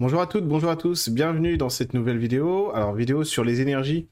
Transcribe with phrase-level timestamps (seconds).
[0.00, 2.72] Bonjour à toutes, bonjour à tous, bienvenue dans cette nouvelle vidéo.
[2.74, 4.08] Alors vidéo sur les énergies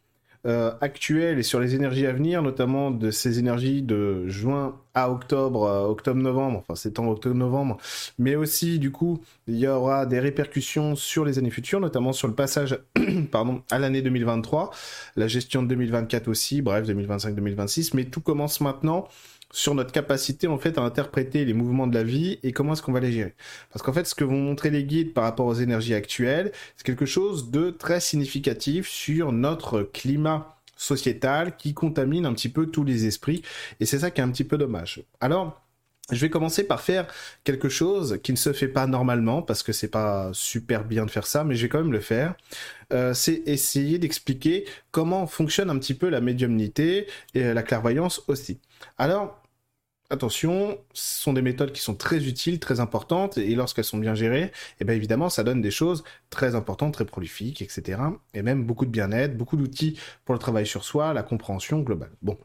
[0.46, 5.10] euh, actuelles et sur les énergies à venir, notamment de ces énergies de juin à
[5.10, 7.78] octobre, euh, octobre-novembre, enfin c'est en octobre-novembre,
[8.16, 12.28] mais aussi du coup il y aura des répercussions sur les années futures, notamment sur
[12.28, 12.78] le passage
[13.32, 14.70] pardon, à l'année 2023,
[15.16, 19.08] la gestion de 2024 aussi, bref 2025-2026, mais tout commence maintenant
[19.52, 22.82] sur notre capacité en fait à interpréter les mouvements de la vie et comment est-ce
[22.82, 23.34] qu'on va les gérer.
[23.70, 26.84] Parce qu'en fait, ce que vont montrer les guides par rapport aux énergies actuelles, c'est
[26.84, 32.82] quelque chose de très significatif sur notre climat sociétal qui contamine un petit peu tous
[32.82, 33.42] les esprits
[33.78, 35.04] et c'est ça qui est un petit peu dommage.
[35.20, 35.62] Alors,
[36.10, 37.06] je vais commencer par faire
[37.44, 41.10] quelque chose qui ne se fait pas normalement parce que c'est pas super bien de
[41.10, 42.34] faire ça, mais je vais quand même le faire.
[42.92, 48.58] Euh, c'est essayer d'expliquer comment fonctionne un petit peu la médiumnité et la clairvoyance aussi.
[48.98, 49.41] Alors,
[50.12, 54.14] attention, ce sont des méthodes qui sont très utiles, très importantes, et lorsqu'elles sont bien
[54.14, 58.00] gérées, et eh bien évidemment, ça donne des choses très importantes, très prolifiques, etc.
[58.34, 62.12] Et même beaucoup de bien-être, beaucoup d'outils pour le travail sur soi, la compréhension globale.
[62.20, 62.38] Bon.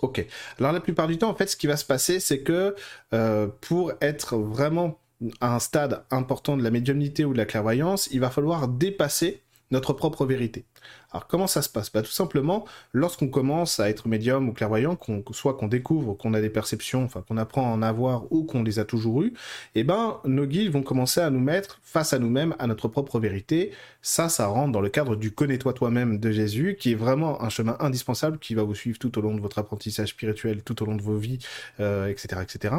[0.00, 0.24] Ok.
[0.58, 2.76] Alors la plupart du temps, en fait, ce qui va se passer, c'est que
[3.12, 5.00] euh, pour être vraiment
[5.40, 9.42] à un stade important de la médiumnité ou de la clairvoyance, il va falloir dépasser
[9.70, 10.64] notre propre vérité.
[11.10, 11.90] Alors comment ça se passe?
[11.90, 14.98] Bah, Tout simplement, lorsqu'on commence à être médium ou clairvoyant,
[15.32, 18.62] soit qu'on découvre qu'on a des perceptions, enfin qu'on apprend à en avoir ou qu'on
[18.62, 19.32] les a toujours eues,
[19.74, 23.18] eh ben nos guides vont commencer à nous mettre face à nous-mêmes, à notre propre
[23.20, 23.72] vérité.
[24.02, 27.48] Ça, ça rentre dans le cadre du connais-toi toi-même de Jésus, qui est vraiment un
[27.48, 30.86] chemin indispensable qui va vous suivre tout au long de votre apprentissage spirituel, tout au
[30.86, 31.38] long de vos vies,
[31.80, 32.74] euh, etc., etc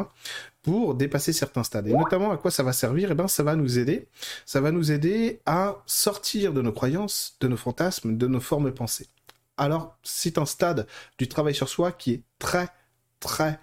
[0.62, 1.86] pour dépasser certains stades.
[1.88, 3.10] Et notamment, à quoi ça va servir?
[3.10, 4.08] Eh ben, ça va nous aider.
[4.44, 9.08] Ça va nous aider à sortir de nos de nos fantasmes, de nos formes pensées.
[9.56, 10.86] Alors, c'est un stade
[11.18, 12.68] du travail sur soi qui est très,
[13.20, 13.60] très,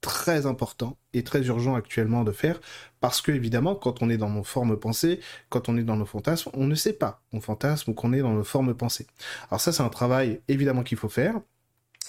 [0.00, 2.60] très important et très urgent actuellement de faire
[3.00, 6.06] parce que évidemment quand on est dans nos formes pensées, quand on est dans nos
[6.06, 9.06] fantasmes, on ne sait pas on fantasme ou qu'on est dans nos formes pensées.
[9.50, 11.40] Alors ça c'est un travail évidemment qu'il faut faire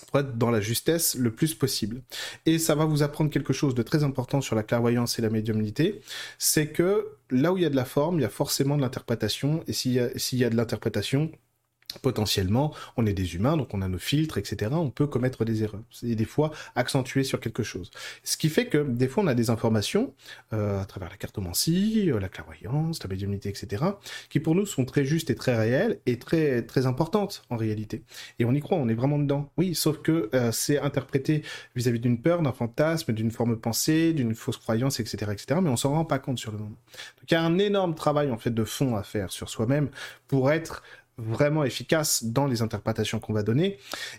[0.06, 2.02] pour être dans la justesse le plus possible.
[2.46, 5.30] Et ça va vous apprendre quelque chose de très important sur la clairvoyance et la
[5.30, 6.02] médiumnité,
[6.38, 8.82] c'est que là où il y a de la forme, il y a forcément de
[8.82, 11.32] l'interprétation, et s'il y, y a de l'interprétation,
[12.02, 14.72] potentiellement, on est des humains, donc on a nos filtres, etc.
[14.74, 17.90] On peut commettre des erreurs et des fois accentuer sur quelque chose.
[18.24, 20.14] Ce qui fait que des fois on a des informations
[20.54, 23.84] euh, à travers la cartomancie, euh, la clairvoyance, la médiumnité, etc.
[24.30, 28.04] qui pour nous sont très justes et très réelles et très très importantes en réalité.
[28.38, 29.50] Et on y croit, on est vraiment dedans.
[29.58, 31.44] Oui, sauf que euh, c'est interprété
[31.76, 35.60] vis-à-vis d'une peur, d'un fantasme, d'une forme pensée, d'une fausse croyance, etc., etc.
[35.64, 36.70] Mais on s'en rend pas compte sur le moment.
[36.70, 39.90] Donc il y a un énorme travail en fait de fond à faire sur soi-même
[40.28, 40.84] pour être
[41.20, 43.78] vraiment efficace dans les interprétations qu'on va donner.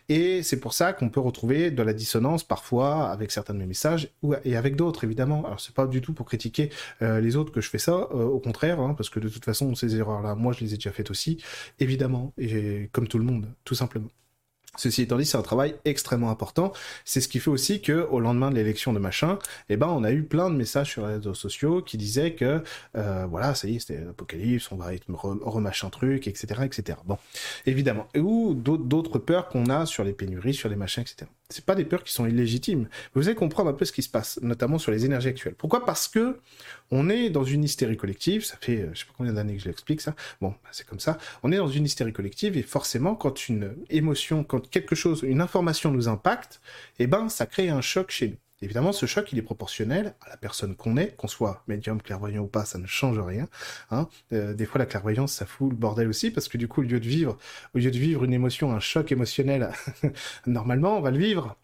[0.08, 3.66] Et c'est pour ça qu'on peut retrouver de la dissonance parfois avec certains de mes
[3.66, 4.10] messages
[4.44, 5.44] et avec d'autres, évidemment.
[5.46, 6.70] Alors, c'est pas du tout pour critiquer
[7.02, 9.44] euh, les autres que je fais ça, euh, au contraire, hein, parce que de toute
[9.44, 11.42] façon, ces erreurs-là, moi, je les ai déjà faites aussi,
[11.78, 14.08] évidemment, et comme tout le monde, tout simplement.
[14.76, 16.72] Ceci étant dit, c'est un travail extrêmement important.
[17.04, 19.38] C'est ce qui fait aussi que, au lendemain de l'élection de machin,
[19.68, 22.62] eh ben, on a eu plein de messages sur les réseaux sociaux qui disaient que,
[22.96, 26.98] euh, voilà, ça y est, c'était l'apocalypse, on va remachin truc, etc., etc.
[27.04, 27.18] Bon,
[27.66, 28.06] évidemment.
[28.16, 31.84] Ou d'autres peurs qu'on a sur les pénuries, sur les machins, etc c'est pas des
[31.84, 32.88] peurs qui sont illégitimes.
[33.14, 35.54] Vous allez comprendre un peu ce qui se passe, notamment sur les énergies actuelles.
[35.54, 35.84] Pourquoi?
[35.84, 36.38] Parce que
[36.90, 38.44] on est dans une hystérie collective.
[38.44, 40.14] Ça fait, euh, je sais pas combien d'années que je l'explique ça.
[40.40, 41.18] Bon, bah, c'est comme ça.
[41.42, 45.40] On est dans une hystérie collective et forcément, quand une émotion, quand quelque chose, une
[45.40, 46.60] information nous impacte,
[46.98, 48.36] eh ben, ça crée un choc chez nous.
[48.62, 52.42] Évidemment, ce choc, il est proportionnel à la personne qu'on est, qu'on soit médium, clairvoyant
[52.42, 53.48] ou pas, ça ne change rien.
[53.90, 54.06] Hein.
[54.32, 56.84] Euh, des fois, la clairvoyance, ça fout le bordel aussi, parce que du coup, au
[56.84, 57.38] lieu de vivre,
[57.74, 59.72] au lieu de vivre une émotion, un choc émotionnel,
[60.46, 61.56] normalement, on va le vivre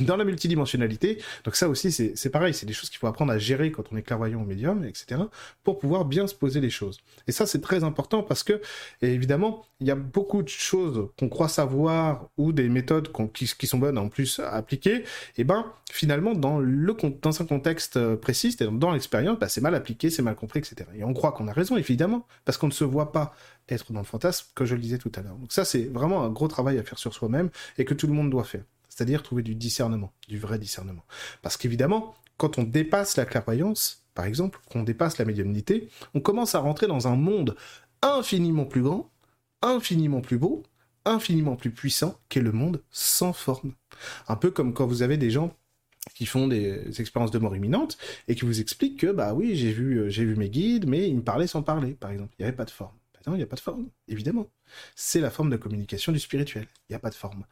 [0.00, 1.18] dans la multidimensionnalité.
[1.44, 3.96] Donc ça aussi, c'est pareil, c'est des choses qu'il faut apprendre à gérer quand on
[3.96, 5.22] est clairvoyant ou médium, etc.,
[5.64, 6.98] pour pouvoir bien se poser les choses.
[7.26, 8.60] Et ça, c'est très important parce que,
[9.00, 13.78] évidemment, il y a beaucoup de choses qu'on croit savoir ou des méthodes qui, sont
[13.78, 15.04] bonnes en plus à appliquer,
[15.36, 19.60] et ben finalement, dans, le, dans un contexte euh, précis, c'est dans l'expérience, bah, c'est
[19.60, 20.88] mal appliqué, c'est mal compris, etc.
[20.96, 23.34] Et on croit qu'on a raison, évidemment, parce qu'on ne se voit pas
[23.68, 25.36] être dans le fantasme, que je le disais tout à l'heure.
[25.36, 28.14] Donc ça, c'est vraiment un gros travail à faire sur soi-même et que tout le
[28.14, 28.64] monde doit faire
[29.02, 31.02] c'est-à-dire trouver du discernement, du vrai discernement.
[31.42, 36.54] Parce qu'évidemment, quand on dépasse la clairvoyance, par exemple, qu'on dépasse la médiumnité, on commence
[36.54, 37.56] à rentrer dans un monde
[38.00, 39.10] infiniment plus grand,
[39.60, 40.62] infiniment plus beau,
[41.04, 43.72] infiniment plus puissant qu'est le monde sans forme.
[44.28, 45.52] Un peu comme quand vous avez des gens
[46.14, 49.72] qui font des expériences de mort imminente et qui vous expliquent que bah oui j'ai
[49.72, 52.32] vu euh, vu mes guides mais ils me parlaient sans parler par exemple.
[52.38, 52.94] Il n'y avait pas de forme.
[53.14, 54.46] Bah non il n'y a pas de forme évidemment.
[54.94, 56.68] C'est la forme de communication du spirituel.
[56.88, 57.44] Il n'y a pas de forme.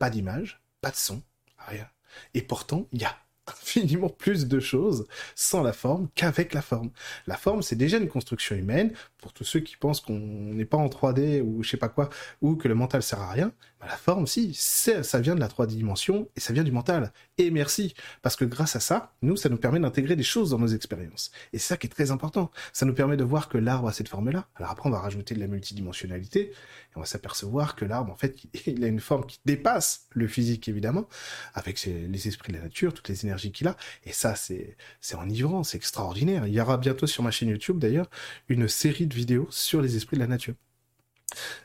[0.00, 1.22] Pas d'image pas de son,
[1.58, 1.88] rien.
[2.34, 6.90] Et pourtant, il y a infiniment plus de choses sans la forme qu'avec la forme.
[7.26, 8.92] La forme, c'est déjà une construction humaine.
[9.26, 12.10] Pour tous ceux qui pensent qu'on n'est pas en 3D ou je sais pas quoi,
[12.42, 13.50] ou que le mental sert à rien,
[13.80, 17.12] bah, la forme, si, ça vient de la 3 dimensions et ça vient du mental.
[17.38, 17.92] Et merci,
[18.22, 21.32] parce que grâce à ça, nous, ça nous permet d'intégrer des choses dans nos expériences.
[21.52, 22.52] Et c'est ça qui est très important.
[22.72, 24.46] Ça nous permet de voir que l'arbre a cette forme-là.
[24.54, 26.52] Alors après, on va rajouter de la multidimensionnalité et
[26.94, 30.68] on va s'apercevoir que l'arbre, en fait, il a une forme qui dépasse le physique,
[30.68, 31.08] évidemment,
[31.52, 33.76] avec les esprits de la nature, toutes les énergies qu'il a.
[34.04, 34.76] Et ça, c'est
[35.14, 36.46] enivrant, c'est extraordinaire.
[36.46, 38.08] Il y aura bientôt sur ma chaîne YouTube, d'ailleurs,
[38.48, 40.54] une série de vidéos sur les esprits de la nature.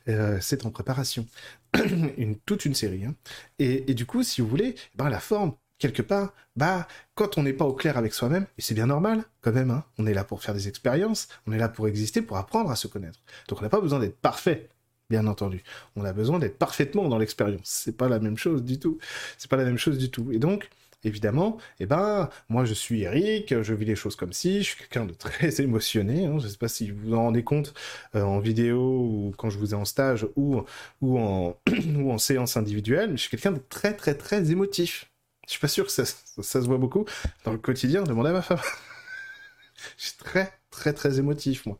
[0.08, 1.26] Euh, c'est en préparation.
[2.18, 3.06] une, toute une série.
[3.06, 3.16] Hein.
[3.60, 7.54] Et, du coup, si vous voulez, ben, la forme, quelque part, bah, quand on n'est
[7.54, 10.24] pas au clair avec soi-même, et c'est bien normal, quand même, hein, on est là
[10.24, 13.20] pour faire des expériences, on est là pour exister, pour apprendre à se connaître.
[13.48, 14.70] Donc on n'a pas besoin d'être parfait,
[15.10, 15.64] bien entendu.
[15.96, 17.66] On a besoin d'être parfaitement dans l'expérience.
[17.66, 18.98] C'est pas la même chose du tout.
[19.38, 20.32] C'est pas la même chose du tout.
[20.32, 20.70] Et donc,
[21.04, 24.78] évidemment, eh ben, moi je suis Eric, je vis les choses comme si, je suis
[24.78, 27.74] quelqu'un de très émotionné, hein, je ne sais pas si vous en rendez compte
[28.16, 30.62] euh, en vidéo ou quand je vous ai en stage ou,
[31.02, 31.58] ou, en,
[31.96, 35.10] ou en séance individuelle, mais je suis quelqu'un de très très très émotif.
[35.48, 37.06] Je suis pas sûr que ça, ça, se voit beaucoup
[37.46, 38.60] dans le quotidien, demandez à ma femme.
[39.98, 41.80] je suis très très très émotif, moi.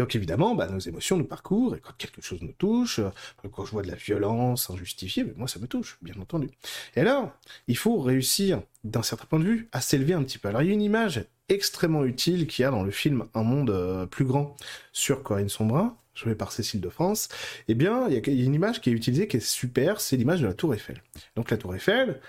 [0.00, 3.10] Donc évidemment, bah, nos émotions nous parcourent, et quand quelque chose nous touche, euh,
[3.52, 6.48] quand je vois de la violence injustifiée, moi ça me touche, bien entendu.
[6.96, 7.30] Et alors,
[7.68, 10.48] il faut réussir, d'un certain point de vue, à s'élever un petit peu.
[10.48, 13.42] Alors il y a une image extrêmement utile qu'il y a dans le film Un
[13.42, 14.56] monde euh, plus grand
[14.94, 17.28] sur Corinne Sombrin, jouée par Cécile de France.
[17.68, 20.40] Eh bien, il y a une image qui est utilisée qui est super, c'est l'image
[20.40, 21.02] de la Tour Eiffel.
[21.36, 22.22] Donc la Tour Eiffel,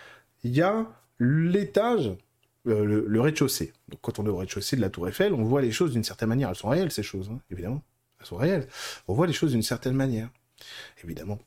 [0.43, 0.87] il y a
[1.21, 2.11] l'étage
[2.67, 3.73] euh, le, rez-de-chaussée.
[3.89, 6.03] Donc quand on est au rez-de-chaussée de la Tour Eiffel, on voit les choses d'une
[6.03, 6.49] certaine manière.
[6.49, 7.81] Elles sont réelles, ces choses, hein, évidemment.
[8.19, 8.67] Elles sont réelles.
[9.07, 10.29] On voit les choses d'une certaine manière,
[11.03, 11.39] évidemment.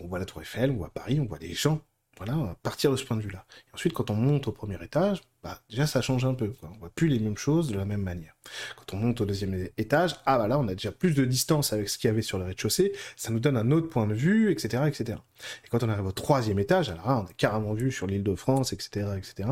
[0.00, 1.80] on voit la Tour Eiffel, on voit Paris, on voit des gens.
[2.18, 3.46] Voilà, partir de ce point de vue-là.
[3.68, 6.48] Et ensuite, quand on monte au premier étage, bah, déjà ça change un peu.
[6.48, 6.70] Quoi.
[6.74, 8.34] On voit plus les mêmes choses de la même manière.
[8.76, 11.72] Quand on monte au deuxième étage, ah bah là, on a déjà plus de distance
[11.72, 12.92] avec ce qu'il y avait sur le rez-de-chaussée.
[13.16, 15.18] Ça nous donne un autre point de vue, etc., etc.
[15.64, 18.24] Et quand on arrive au troisième étage, alors là, on a carrément vu sur l'île
[18.24, 19.48] de France, etc., etc.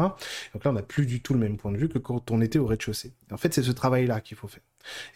[0.54, 2.40] Donc là, on n'a plus du tout le même point de vue que quand on
[2.40, 3.12] était au rez-de-chaussée.
[3.30, 4.62] En fait, c'est ce travail-là qu'il faut faire.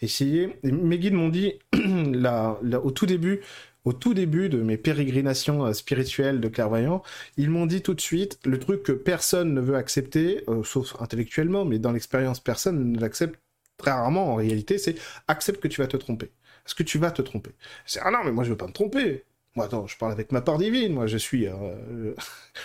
[0.01, 0.59] Essayer.
[0.63, 3.41] mes guides m'ont dit là, au tout début,
[3.85, 7.03] au tout début de mes pérégrinations euh, spirituelles de clairvoyant,
[7.37, 10.95] ils m'ont dit tout de suite le truc que personne ne veut accepter, euh, sauf
[10.99, 13.39] intellectuellement, mais dans l'expérience, personne ne l'accepte
[13.77, 14.95] très rarement en réalité, c'est
[15.27, 16.31] accepte que tu vas te tromper.
[16.65, 17.51] Est-ce que tu vas te tromper?
[17.85, 19.25] C'est ah non, mais moi je veux pas me tromper.
[19.55, 20.93] Moi, attends, je parle avec ma part divine.
[20.93, 22.13] Moi, je suis, euh,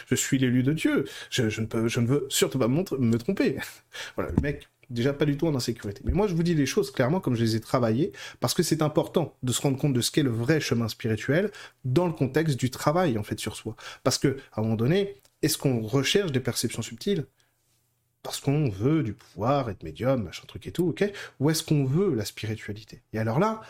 [0.07, 1.05] je suis l'élu de Dieu.
[1.31, 3.59] Je, ne peux, je ne veux surtout pas me tromper.
[4.17, 6.01] voilà, le mec, déjà pas du tout en insécurité.
[6.05, 8.63] Mais moi, je vous dis les choses clairement comme je les ai travaillées, parce que
[8.63, 11.51] c'est important de se rendre compte de ce qu'est le vrai chemin spirituel
[11.85, 13.77] dans le contexte du travail, en fait, sur soi.
[14.05, 17.27] Parce que, à un moment donné, est-ce qu'on recherche des perceptions subtiles?
[18.23, 21.05] Parce qu'on veut du pouvoir, être médium, machin truc et tout, ok?
[21.39, 23.03] Ou est-ce qu'on veut la spiritualité?
[23.13, 23.61] Et alors là,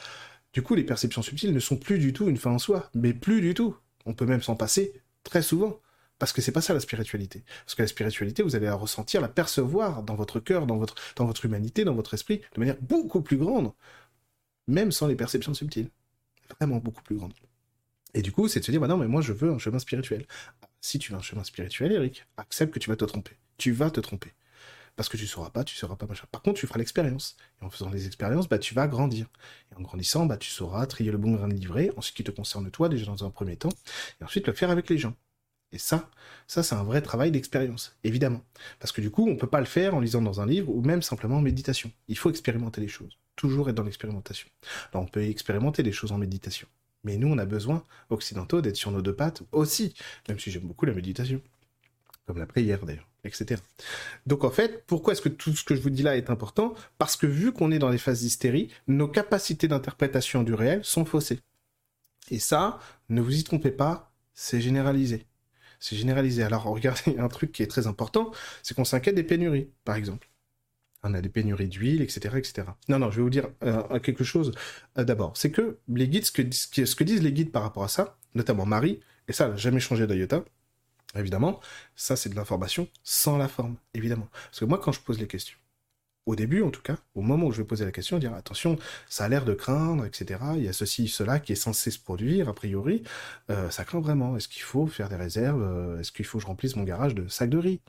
[0.52, 3.12] du coup, les perceptions subtiles ne sont plus du tout une fin en soi, mais
[3.12, 3.76] plus du tout.
[4.06, 5.78] On peut même s'en passer très souvent.
[6.18, 7.44] Parce que c'est pas ça la spiritualité.
[7.64, 11.44] Parce que la spiritualité, vous allez la ressentir, la percevoir dans votre cœur, dans votre,
[11.44, 13.72] humanité, dans votre esprit, de manière beaucoup plus grande,
[14.66, 15.90] même sans les perceptions subtiles.
[16.58, 17.34] Vraiment beaucoup plus grande.
[18.14, 19.78] Et du coup, c'est de se dire, bah non, mais moi je veux un chemin
[19.78, 20.26] spirituel.
[20.80, 23.36] Si tu veux un chemin spirituel, Eric, accepte que tu vas te tromper.
[23.58, 24.32] Tu vas te tromper.
[24.96, 26.24] Parce que tu sauras pas, tu sauras pas machin.
[26.32, 27.36] Par contre, tu feras l'expérience.
[27.60, 29.26] Et en faisant les expériences, bah, tu vas grandir.
[29.70, 32.25] Et en grandissant, bah, tu sauras trier le bon grain de livret, en ce qui
[32.25, 33.73] te concerne toi, déjà dans un premier temps,
[34.20, 35.14] et ensuite le faire avec les gens.
[35.76, 36.09] Et ça,
[36.47, 38.40] ça c'est un vrai travail d'expérience, évidemment.
[38.80, 40.75] Parce que du coup, on ne peut pas le faire en lisant dans un livre
[40.75, 41.92] ou même simplement en méditation.
[42.09, 43.18] Il faut expérimenter les choses.
[43.37, 44.49] Toujours être dans l'expérimentation.
[44.90, 46.66] Alors on peut expérimenter les choses en méditation.
[47.04, 49.92] Mais nous, on a besoin, occidentaux, d'être sur nos deux pattes aussi,
[50.30, 51.42] même si j'aime beaucoup la méditation.
[52.26, 53.61] Comme la prière d'ailleurs, etc.
[54.25, 56.75] Donc en fait, pourquoi est-ce que tout ce que je vous dis là est important?
[56.97, 61.04] Parce que vu qu'on est dans les phases d'hystérie, nos capacités d'interprétation du réel sont
[61.04, 61.40] faussées.
[62.30, 62.80] Et ça,
[63.11, 65.26] ne vous y trompez pas, c'est généralisé
[65.80, 66.42] c'est généralisé.
[66.42, 68.30] Alors regardez, un truc qui est très important,
[68.62, 70.28] c'est qu'on s'inquiète des pénuries, par exemple.
[71.02, 72.68] On a des pénuries d'huile, etc., etc.
[72.88, 74.52] Non, non, je vais vous dire euh, quelque chose
[74.99, 75.37] euh, d'abord.
[75.37, 78.18] C'est que les guides, ce que, ce que, disent les guides par rapport à ça,
[78.35, 80.45] notamment Marie, et ça n'a jamais changé d'IOTA,
[81.14, 81.61] évidemment,
[81.95, 84.28] ça c'est de l'information sans la forme, évidemment.
[84.33, 85.59] Parce que moi, quand je pose les questions,
[86.26, 88.76] au début en tout cas, au moment où je vais poser la question, dire attention,
[89.09, 90.40] ça a l'air de craindre, etc.
[90.56, 93.04] Il y a ceci, cela qui est censé se produire, a priori,
[93.50, 94.37] euh, ça craint vraiment.
[94.37, 97.14] Est-ce qu'il faut faire des réserves euh, Est-ce qu'il faut que je remplisse mon garage
[97.14, 97.80] de sacs de riz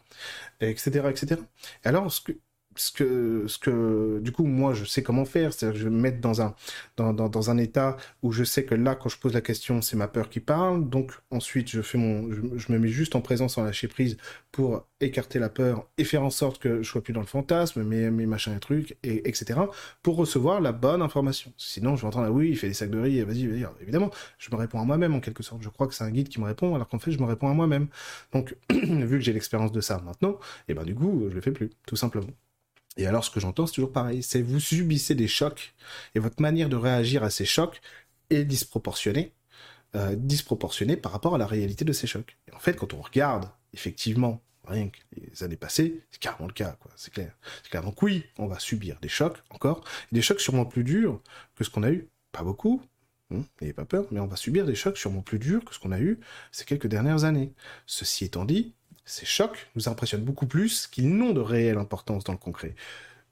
[0.62, 0.90] Etc.
[1.10, 1.42] etc.
[1.84, 2.32] Et alors, ce que,
[2.78, 5.54] ce que, du coup, moi, je sais comment faire.
[5.54, 9.10] C'est-à-dire que je vais me mettre dans un, état où je sais que là, quand
[9.10, 10.90] je pose la question, c'est ma peur qui parle.
[10.90, 14.18] Donc, ensuite, je fais mon, je, me mets juste en présence, en lâcher prise
[14.52, 17.84] pour écarter la peur et faire en sorte que je sois plus dans le fantasme,
[17.84, 19.60] mes, machins et trucs, et, etc.
[20.02, 21.54] pour recevoir la bonne information.
[21.58, 23.66] Sinon, je vais entendre, ah oui, il fait des sacs de riz, vas-y, vas-y.
[23.82, 25.62] Évidemment, je me réponds à moi-même en quelque sorte.
[25.62, 27.50] Je crois que c'est un guide qui me répond, alors qu'en fait, je me réponds
[27.50, 27.88] à moi-même.
[28.34, 31.42] Donc, vu que j'ai l'expérience de ça maintenant, et eh ben, du coup, je le
[31.42, 32.28] fais plus, tout simplement.
[32.98, 34.24] Et alors, ce que j'entends, c'est toujours pareil.
[34.24, 35.74] C'est vous subissez des chocs
[36.16, 37.80] et votre manière de réagir à ces chocs
[38.30, 39.34] est disproportionnée,
[39.96, 42.38] euh, disproportionnée par rapport à la réalité de ces chocs.
[42.52, 46.54] Et en fait, quand on regarde, effectivement, rien que les années passées, c'est carrément le
[46.54, 46.92] cas, quoi.
[46.96, 47.32] C'est clair.
[47.64, 47.84] C'est clair.
[47.84, 51.22] Donc oui, on va subir des chocs encore, des chocs sûrement plus durs
[51.56, 52.10] que ce qu'on a eu.
[52.32, 52.82] Pas beaucoup,
[53.32, 55.80] hein, n'ayez pas peur, mais on va subir des chocs sûrement plus durs que ce
[55.80, 56.20] qu'on a eu
[56.52, 57.54] ces quelques dernières années.
[57.86, 58.74] Ceci étant dit,
[59.08, 62.76] ces chocs nous impressionnent beaucoup plus qu'ils n'ont de réelle importance dans le concret.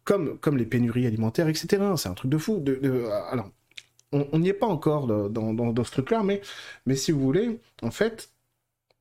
[0.06, 1.84] Comme, comme les pénuries alimentaires, etc.
[1.98, 2.60] C'est un truc de fou.
[2.60, 3.50] De, alors,
[4.12, 6.42] on n'y est pas encore dans, dans, ce truc-là, mais,
[6.86, 8.30] mais si vous voulez, en fait,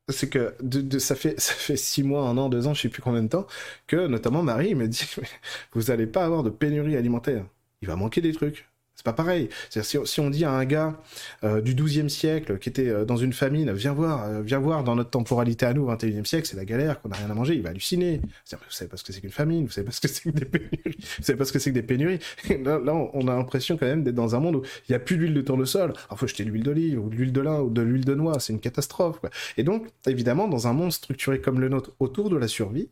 [0.09, 0.55] c'est que
[0.99, 3.29] ça, fait, ça fait six mois, un an, deux ans, je sais plus combien de
[3.29, 3.47] temps,
[3.87, 5.09] que notamment Marie me dit
[5.73, 7.47] Vous n'allez pas avoir de pénurie alimentaire.
[7.83, 8.69] Il va manquer des trucs.
[8.97, 9.49] C'est pas pareil.
[9.71, 11.01] Si, si, on dit à un gars
[11.43, 14.85] euh, du XIIe siècle qui était euh, dans une famine, viens voir, euh, viens voir
[14.85, 17.55] dans notre temporalité à nous, 21e siècle, c'est la galère, qu'on n'a rien à manger,
[17.55, 18.21] il va halluciner.
[18.23, 20.31] Vous savez pas ce que c'est qu'une famine, vous savez pas ce que c'est que
[20.31, 22.21] des pénuries, vous savez pas ce que c'est que des pénuries.
[22.65, 25.01] Là, là on a l'impression quand même d'être dans un monde où il y a
[25.01, 25.93] plus d'huile de tournesol.
[26.09, 28.15] Alors faut jeter de l'huile d'olive ou de l'huile de lin ou de l'huile de
[28.15, 29.19] noix, c'est une catastrophe.
[29.19, 29.31] Quoi.
[29.57, 32.91] Et donc, évidemment, dans un monde structuré comme le nôtre autour de la survie,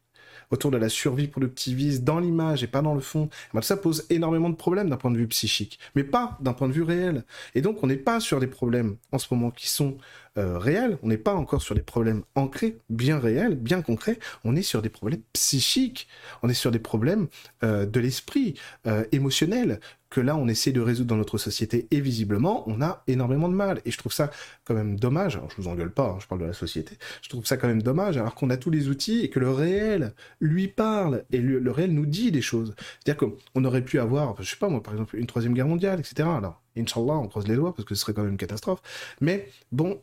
[0.52, 4.06] autour de la survie productiviste dans l'image et pas dans le fond, bah, ça pose
[4.11, 7.25] énormément de problèmes d'un point de vue psychique, mais pas d'un point de vue réel.
[7.54, 9.97] Et donc on n'est pas sur des problèmes en ce moment qui sont
[10.39, 14.57] euh, réels, on n'est pas encore sur des problèmes ancrés, bien réels, bien concrets, on
[14.57, 16.09] est sur des problèmes psychiques,
[16.43, 17.29] on est sur des problèmes
[17.62, 18.55] euh, de l'esprit,
[18.87, 19.79] euh, émotionnels,
[20.12, 21.89] que là on essaie de résoudre dans notre société.
[21.91, 23.81] Et visiblement on a énormément de mal.
[23.85, 24.31] Et je trouve ça
[24.65, 25.37] quand même dommage.
[25.37, 26.99] Alors je vous engueule pas hein, je parle de la société.
[27.23, 29.51] Je trouve ça quand même dommage alors qu'on a tous les outils et que le
[29.51, 32.75] réel lui parle et le, réel nous dit des choses.
[32.77, 36.01] C'est-à-dire qu'on aurait pu avoir je sais pas moi par exemple une troisième guerre mondiale
[36.01, 38.81] etc alors Inch'Allah, on croise les doigts parce que ce serait quand même une catastrophe.
[39.21, 40.00] Mais bon,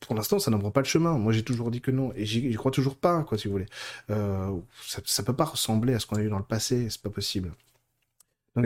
[0.00, 1.18] pour l'instant, ça n'en pas le chemin.
[1.18, 2.12] Moi, j'ai toujours dit que non.
[2.14, 3.66] Et j'y crois toujours pas, quoi, si vous voulez.
[4.10, 4.56] Euh,
[4.86, 6.88] ça, ça peut pas ressembler à ce qu'on a eu dans le passé.
[6.90, 7.52] C'est pas possible.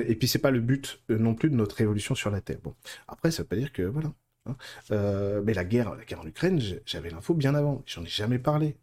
[0.07, 2.59] Et puis c'est pas le but euh, non plus de notre évolution sur la Terre.
[2.62, 2.75] Bon,
[3.07, 4.12] après ça veut pas dire que voilà.
[4.47, 4.57] Hein.
[4.90, 7.83] Euh, mais la guerre, la guerre en Ukraine, j'avais l'info bien avant.
[7.87, 8.76] J'en ai jamais parlé.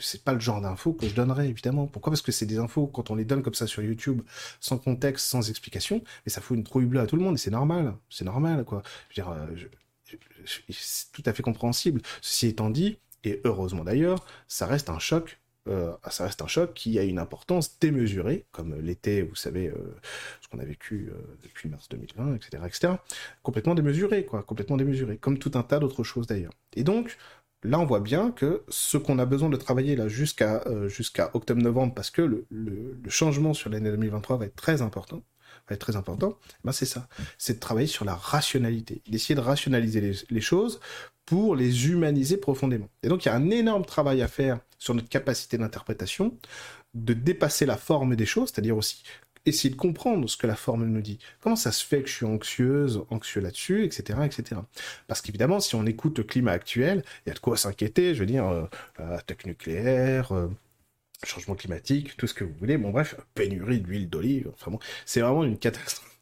[0.00, 1.86] C'est pas le genre d'infos que je donnerais évidemment.
[1.86, 2.10] Pourquoi?
[2.10, 4.22] Parce que c'est des infos quand on les donne comme ça sur YouTube,
[4.60, 7.38] sans contexte, sans explication, mais ça fout une trouille bleue à tout le monde et
[7.38, 7.94] c'est normal.
[8.10, 8.82] C'est normal quoi.
[9.10, 10.16] Je veux dire, euh,
[10.74, 12.00] c'est tout à fait compréhensible.
[12.20, 16.74] Ceci étant dit, et heureusement d'ailleurs, ça reste un choc euh, ça reste un choc
[16.74, 19.96] qui a une importance démesurée, comme l'était, vous savez, euh,
[20.40, 21.10] ce qu'on a vécu
[21.42, 22.92] depuis mars 2020, etc., etc.,
[23.42, 26.52] complètement démesuré, quoi, complètement démesuré, comme tout un tas d'autres choses d'ailleurs.
[26.74, 27.16] Et donc,
[27.66, 31.94] là, on voit bien que ce qu'on a besoin de travailler là jusqu'à jusqu'à octobre-novembre,
[31.94, 35.22] parce que le, changement sur l'année 2023 va être très important,
[35.68, 37.08] va être très important, ben c'est ça,
[37.38, 40.80] c'est de travailler sur la rationalité, d'essayer de rationaliser les choses
[41.26, 42.88] pour les humaniser profondément.
[43.02, 46.38] Et donc il y a un énorme travail à faire sur notre capacité d'interprétation,
[46.94, 49.02] de dépasser la forme des choses, c'est-à-dire aussi
[49.46, 51.18] essayer de comprendre ce que la forme nous dit.
[51.40, 54.60] Comment ça se fait que je suis anxieuse, anxieux là-dessus, etc., etc.
[55.06, 58.14] Parce qu'évidemment, si on écoute le climat actuel, il y a de quoi s'inquiéter.
[58.14, 58.66] Je veux dire, euh,
[58.98, 60.32] attaque nucléaire.
[60.32, 60.48] Euh,
[61.24, 64.50] changement climatique, tout ce que vous voulez, bon bref, pénurie d'huile d'olive,
[65.06, 66.15] c'est vraiment une catastrophe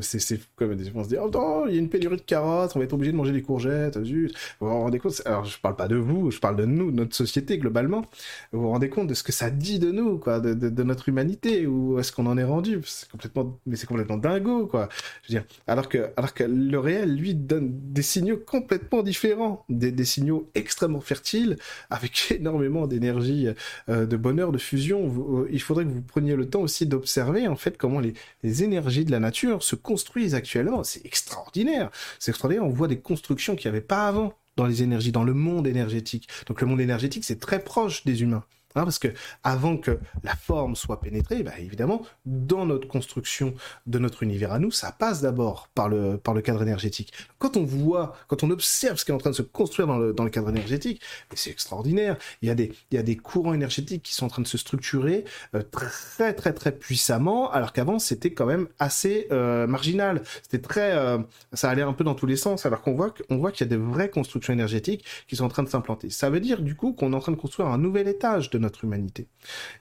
[0.00, 2.78] c'est comme des gens se dire, oh il y a une pénurie de carottes, on
[2.78, 4.34] va être obligé de manger des courgettes, zut.
[4.60, 6.96] Vous vous rendez compte, alors je parle pas de vous, je parle de nous, de
[6.96, 8.04] notre société globalement.
[8.52, 11.08] Vous vous rendez compte de ce que ça dit de nous, quoi, de, de, notre
[11.08, 12.80] humanité, ou est-ce qu'on en est rendu?
[12.84, 14.88] C'est complètement, mais c'est complètement dingo, quoi.
[15.22, 19.64] Je veux dire, alors que, alors que le réel, lui, donne des signaux complètement différents,
[19.68, 21.56] des, des signaux extrêmement fertiles,
[21.90, 23.48] avec énormément d'énergie,
[23.88, 25.40] euh, de bonheur, de fusion.
[25.40, 28.64] Euh, il faudrait que vous preniez le temps aussi d'observer, en fait, comment les, les
[28.64, 30.84] énergies de la nature se construisent actuellement.
[30.84, 31.90] C'est extraordinaire.
[32.18, 32.66] C'est extraordinaire.
[32.66, 35.66] On voit des constructions qu'il n'y avait pas avant dans les énergies, dans le monde
[35.66, 36.28] énergétique.
[36.46, 38.44] Donc le monde énergétique, c'est très proche des humains.
[38.76, 39.08] Hein, parce que
[39.42, 43.54] avant que la forme soit pénétrée, bah, évidemment, dans notre construction
[43.86, 47.12] de notre univers à nous, ça passe d'abord par le, par le cadre énergétique.
[47.38, 49.98] Quand on voit, quand on observe ce qui est en train de se construire dans
[49.98, 51.00] le, dans le cadre énergétique,
[51.34, 52.16] c'est extraordinaire.
[52.42, 54.46] Il y, a des, il y a des courants énergétiques qui sont en train de
[54.46, 55.24] se structurer
[55.54, 60.22] euh, très très très puissamment, alors qu'avant c'était quand même assez euh, marginal.
[60.42, 61.18] C'était très, euh,
[61.52, 63.68] ça allait un peu dans tous les sens, alors qu'on voit qu'on voit qu'il y
[63.68, 66.10] a des vraies constructions énergétiques qui sont en train de s'implanter.
[66.10, 68.59] Ça veut dire du coup qu'on est en train de construire un nouvel étage de
[68.60, 69.26] notre humanité.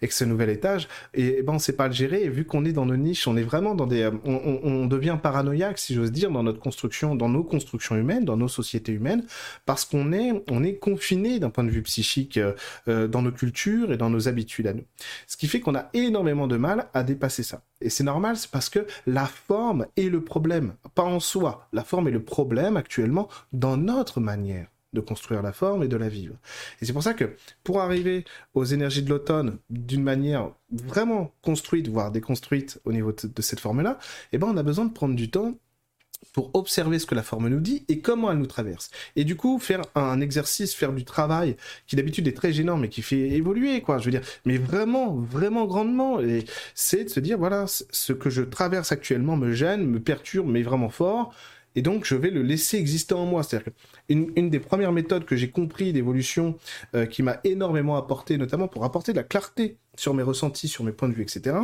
[0.01, 2.23] Et que ce nouvel étage, et, ben on sait pas le gérer.
[2.23, 5.17] Et vu qu'on est dans nos niches, on est vraiment dans des, on, on devient
[5.21, 9.23] paranoïaque, si j'ose dire, dans notre construction, dans nos constructions humaines, dans nos sociétés humaines,
[9.65, 12.53] parce qu'on est, on est confiné d'un point de vue psychique euh,
[12.87, 14.85] euh, dans nos cultures et dans nos habitudes à nous.
[15.27, 17.61] Ce qui fait qu'on a énormément de mal à dépasser ça.
[17.81, 21.67] Et c'est normal, c'est parce que la forme est le problème, pas en soi.
[21.73, 25.97] La forme est le problème actuellement dans notre manière de construire la forme et de
[25.97, 26.35] la vivre.
[26.81, 31.87] Et c'est pour ça que pour arriver aux énergies de l'automne d'une manière vraiment construite,
[31.87, 33.99] voire déconstruite au niveau de, cette forme-là,
[34.31, 35.55] eh ben on a besoin de prendre du temps
[36.33, 38.91] pour observer ce que la forme nous dit et comment elle nous traverse.
[39.15, 41.55] Et du coup, faire un exercice, faire du travail
[41.87, 43.99] qui d'habitude est très gênant, mais qui fait évoluer, quoi.
[43.99, 46.19] Je veux dire, mais vraiment, vraiment grandement.
[46.19, 46.43] Et
[46.75, 50.61] c'est de se dire, voilà, ce que je traverse actuellement me gêne, me perturbe, mais
[50.61, 51.33] vraiment fort
[51.75, 53.43] et donc je vais le laisser exister en moi.
[53.43, 53.73] C'est-à-dire
[54.07, 56.57] qu'une une des premières méthodes que j'ai compris d'évolution,
[56.95, 60.83] euh, qui m'a énormément apporté, notamment pour apporter de la clarté sur mes ressentis, sur
[60.83, 61.55] mes points de vue, etc.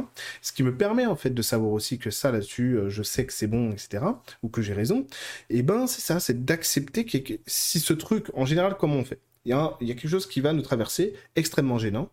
[0.41, 3.25] Ce qui me permet en fait de savoir aussi que ça là-dessus, euh, je sais
[3.25, 4.03] que c'est bon, etc.
[4.43, 5.07] Ou que j'ai raison.
[5.49, 9.19] Et ben c'est ça, c'est d'accepter que si ce truc, en général, comment on fait?
[9.45, 12.09] Il y, a, il y a quelque chose qui va nous traverser, extrêmement gênant,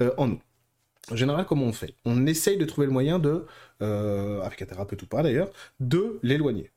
[0.00, 0.40] euh, en nous.
[1.10, 1.94] En général, comment on fait?
[2.04, 3.46] On essaye de trouver le moyen de,
[3.82, 5.50] euh, avec un thérapeute ou pas d'ailleurs,
[5.80, 6.70] de l'éloigner.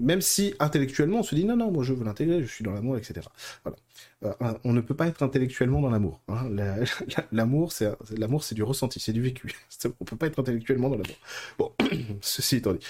[0.00, 2.72] Même si intellectuellement on se dit non, non, moi je veux l'intégrer, je suis dans
[2.72, 3.26] l'amour, etc.
[3.64, 3.76] Voilà.
[4.24, 6.22] Euh, on ne peut pas être intellectuellement dans l'amour.
[6.28, 6.48] Hein.
[7.32, 9.52] L'amour, c'est l'amour, c'est du ressenti, c'est du vécu.
[10.00, 11.16] On peut pas être intellectuellement dans l'amour.
[11.58, 11.72] Bon,
[12.20, 12.86] ceci étant dit.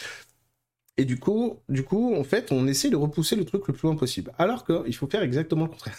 [0.98, 3.88] Et du coup, du coup, en fait, on essaie de repousser le truc le plus
[3.88, 4.32] loin possible.
[4.38, 5.96] Alors qu'il faut faire exactement le contraire.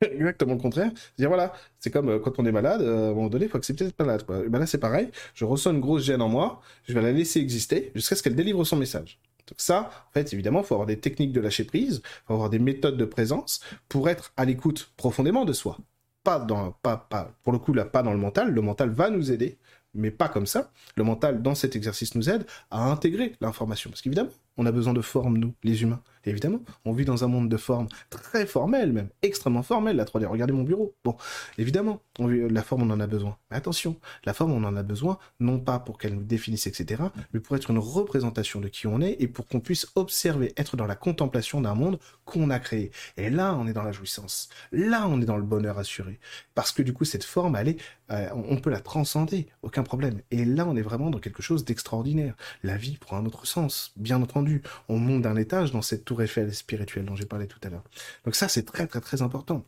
[0.12, 0.90] exactement le contraire.
[1.18, 3.50] Dire voilà, c'est comme euh, quand on est malade, euh, à un moment donné, il
[3.50, 4.24] faut accepter d'être malade.
[4.26, 5.10] Ben là, c'est pareil.
[5.34, 8.34] Je ressens une grosse gêne en moi, je vais la laisser exister jusqu'à ce qu'elle
[8.34, 9.18] délivre son message.
[9.46, 12.34] Donc ça, en fait, évidemment, il faut avoir des techniques de lâcher prise, il faut
[12.34, 15.76] avoir des méthodes de présence pour être à l'écoute profondément de soi.
[16.22, 18.52] Pas dans, pas, pas, pour le coup, là, pas dans le mental.
[18.52, 19.58] Le mental va nous aider,
[19.94, 20.70] mais pas comme ça.
[20.96, 23.90] Le mental, dans cet exercice, nous aide à intégrer l'information.
[23.90, 26.02] Parce qu'évidemment, on a besoin de forme, nous, les humains.
[26.24, 30.26] Évidemment, on vit dans un monde de forme très formel, même extrêmement formel, la 3D.
[30.26, 30.94] Regardez mon bureau.
[31.04, 31.16] Bon,
[31.58, 33.36] évidemment, on la forme, on en a besoin.
[33.50, 37.02] Mais attention, la forme, on en a besoin, non pas pour qu'elle nous définisse, etc.,
[37.32, 40.76] mais pour être une représentation de qui on est et pour qu'on puisse observer, être
[40.76, 42.90] dans la contemplation d'un monde qu'on a créé.
[43.16, 44.48] Et là, on est dans la jouissance.
[44.72, 46.18] Là, on est dans le bonheur assuré.
[46.54, 50.20] Parce que du coup, cette forme, elle est, euh, on peut la transcender, aucun problème.
[50.30, 52.34] Et là, on est vraiment dans quelque chose d'extraordinaire.
[52.62, 56.22] La vie prend un autre sens, bien entendu on monte d'un étage dans cette tour
[56.22, 57.84] Eiffel spirituelle dont j'ai parlé tout à l'heure.
[58.24, 59.64] Donc ça, c'est très très très important.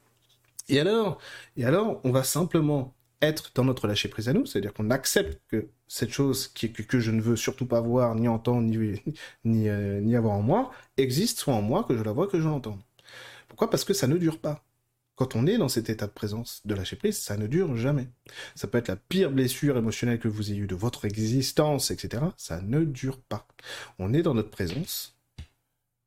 [0.68, 1.20] Et alors,
[1.57, 5.40] et alors, on va simplement être dans notre lâcher prise à nous, c'est-à-dire qu'on accepte
[5.46, 9.00] que cette chose qui, que, que, je ne veux surtout pas voir, ni entendre, ni,
[9.44, 12.40] ni, euh, ni avoir en moi, existe soit en moi, que je la vois, que
[12.40, 12.81] je l'entende.
[13.46, 13.70] Pourquoi?
[13.70, 14.64] Parce que ça ne dure pas.
[15.14, 18.09] Quand on est dans cet état de présence de lâcher prise, ça ne dure jamais.
[18.57, 22.24] Ça peut être la pire blessure émotionnelle que vous ayez eue de votre existence, etc.
[22.37, 23.46] Ça ne dure pas.
[24.00, 25.14] On est dans notre présence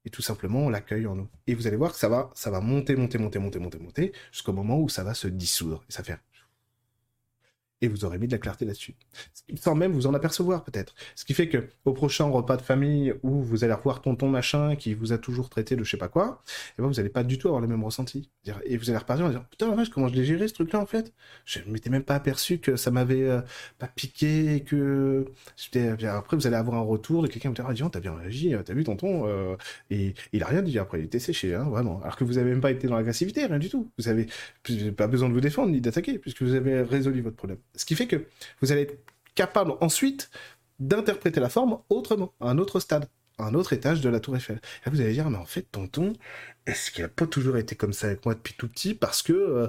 [0.06, 1.28] et tout simplement on l'accueille en nous.
[1.48, 4.14] Et vous allez voir que ça va, ça va monter, monter, monter, monter, monter, monter,
[4.32, 5.84] jusqu'au moment où ça va se dissoudre.
[5.90, 6.18] Et ça fait
[7.82, 8.96] et vous aurez mis de la clarté là-dessus.
[9.56, 10.96] Sans même vous en apercevoir peut-être.
[11.16, 14.76] Ce qui fait que au prochain repas de famille où vous allez revoir tonton machin
[14.76, 17.10] qui vous a toujours traité de je sais pas quoi, et eh ben vous allez
[17.10, 18.30] pas du tout avoir le même ressenti.
[18.66, 20.86] Et vous allez repartir en disant putain la comment je l'ai géré ce truc-là en
[20.86, 21.14] fait?
[21.46, 23.42] Je ne m'étais même pas aperçu que ça m'avait euh,
[23.78, 25.26] pas piqué que
[26.08, 28.74] après vous allez avoir un retour de quelqu'un qui vous dira t'as bien réagi, t'as
[28.74, 29.56] vu tonton euh,
[29.90, 32.02] et il a rien dit après il était séché hein, vraiment.
[32.02, 33.92] Alors que vous avez même pas été dans l'agressivité rien du tout.
[33.98, 34.28] Vous avez
[34.96, 37.60] pas besoin de vous défendre ni d'attaquer puisque vous avez résolu votre problème.
[37.76, 38.26] Ce qui fait que
[38.62, 39.00] vous allez être
[39.36, 40.30] capable ensuite
[40.80, 43.08] d'interpréter la forme autrement, à un autre stade,
[43.38, 44.62] à un autre étage de la tour Eiffel.
[44.86, 46.14] Et vous allez dire, mais en fait, tonton,
[46.66, 49.34] est-ce qu'il n'a pas toujours été comme ça avec moi depuis tout petit parce que
[49.34, 49.68] euh,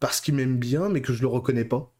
[0.00, 1.92] parce qu'il m'aime bien, mais que je le reconnais pas?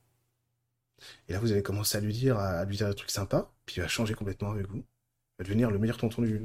[1.28, 3.76] Et là, vous allez commencer à lui dire, à, lui dire des trucs sympas, puis
[3.76, 4.78] il va changer complètement avec vous.
[4.78, 6.40] Il va devenir le meilleur tonton du...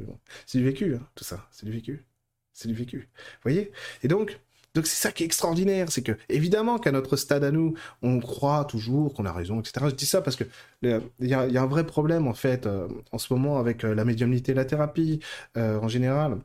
[0.45, 1.47] C'est du vécu, hein, tout ça.
[1.52, 2.06] C'est du vécu.
[2.54, 3.10] C'est du vécu.
[3.15, 3.71] Vous voyez?
[4.04, 4.39] Et donc,
[4.73, 8.19] donc c'est ça qui est extraordinaire, c'est que évidemment qu'à notre stade à nous, on
[8.19, 9.86] croit toujours qu'on a raison, etc.
[9.89, 10.45] Je dis ça parce que
[10.81, 14.03] il y, a, un vrai problème en fait euh, en ce moment avec euh, la
[14.03, 15.19] médiumnité et la thérapie
[15.57, 16.38] euh, en général.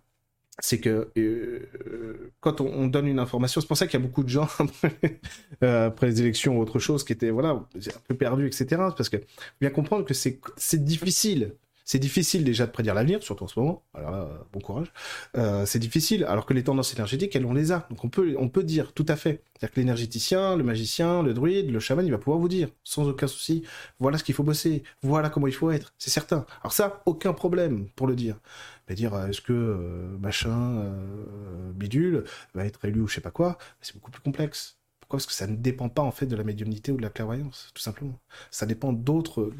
[0.61, 1.13] C'est que
[2.41, 4.49] quand on, donne une information, c'est pour ça qu'il y a beaucoup de gens
[5.61, 8.67] après les élections ou autre chose qui étaient voilà un peu perdus, etc.
[8.97, 9.19] Parce que
[9.61, 11.53] bien comprendre que c'est difficile
[11.89, 13.83] c'est difficile déjà de prédire l'avenir, surtout en ce moment.
[13.95, 14.93] Alors là, bon courage.
[15.39, 17.89] Euh, c'est difficile, alors que les tendances énergétiques, elles, on les a.
[17.89, 19.43] Donc on peut, dire, tout à fait.
[19.55, 23.09] C'est-à-dire que l'énergéticien, le magicien, le druide, le chaman, il va pouvoir vous dire, sans
[23.09, 23.65] aucun souci,
[24.01, 26.45] voilà ce qu'il faut bosser, voilà comment il faut être, c'est certain.
[26.61, 28.37] Alors ça, aucun problème pour le dire.
[28.87, 30.93] Mais dire, euh, est-ce que euh, machin,
[31.75, 34.78] bidule, va être élu ou je sais pas quoi, c'est beaucoup plus complexe
[35.09, 35.25] Pourquoi?
[35.25, 37.71] Parce que ça ne dépend pas en fait de la médiumnité ou de la clairvoyance,
[37.75, 38.21] tout simplement.
[38.51, 39.51] Ça dépend d'autres,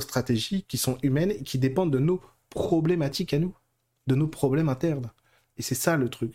[0.00, 2.20] stratégies qui sont humaines et qui dépendent de nos
[2.50, 3.56] problématiques à nous,
[4.08, 5.10] de nos problèmes internes.
[5.56, 6.34] Et c'est ça le truc.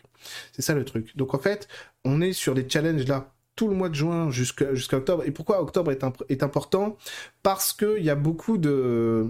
[0.51, 1.15] C'est ça le truc.
[1.15, 1.67] Donc en fait,
[2.03, 5.23] on est sur des challenges là tout le mois de juin jusqu'à octobre.
[5.25, 6.97] Et pourquoi octobre est important?
[7.43, 9.27] Parce qu'il y a beaucoup de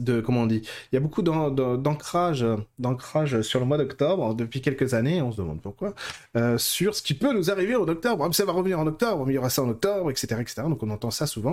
[0.00, 2.44] de comment on dit il y a beaucoup d'ancrage
[2.78, 5.94] d'ancrage sur le mois d'octobre depuis quelques années on se demande pourquoi
[6.36, 8.24] euh, sur ce qui peut nous arriver en octobre.
[8.24, 10.90] Ah, ça va revenir en octobre il y aura ça en octobre etc donc on
[10.90, 11.52] entend ça souvent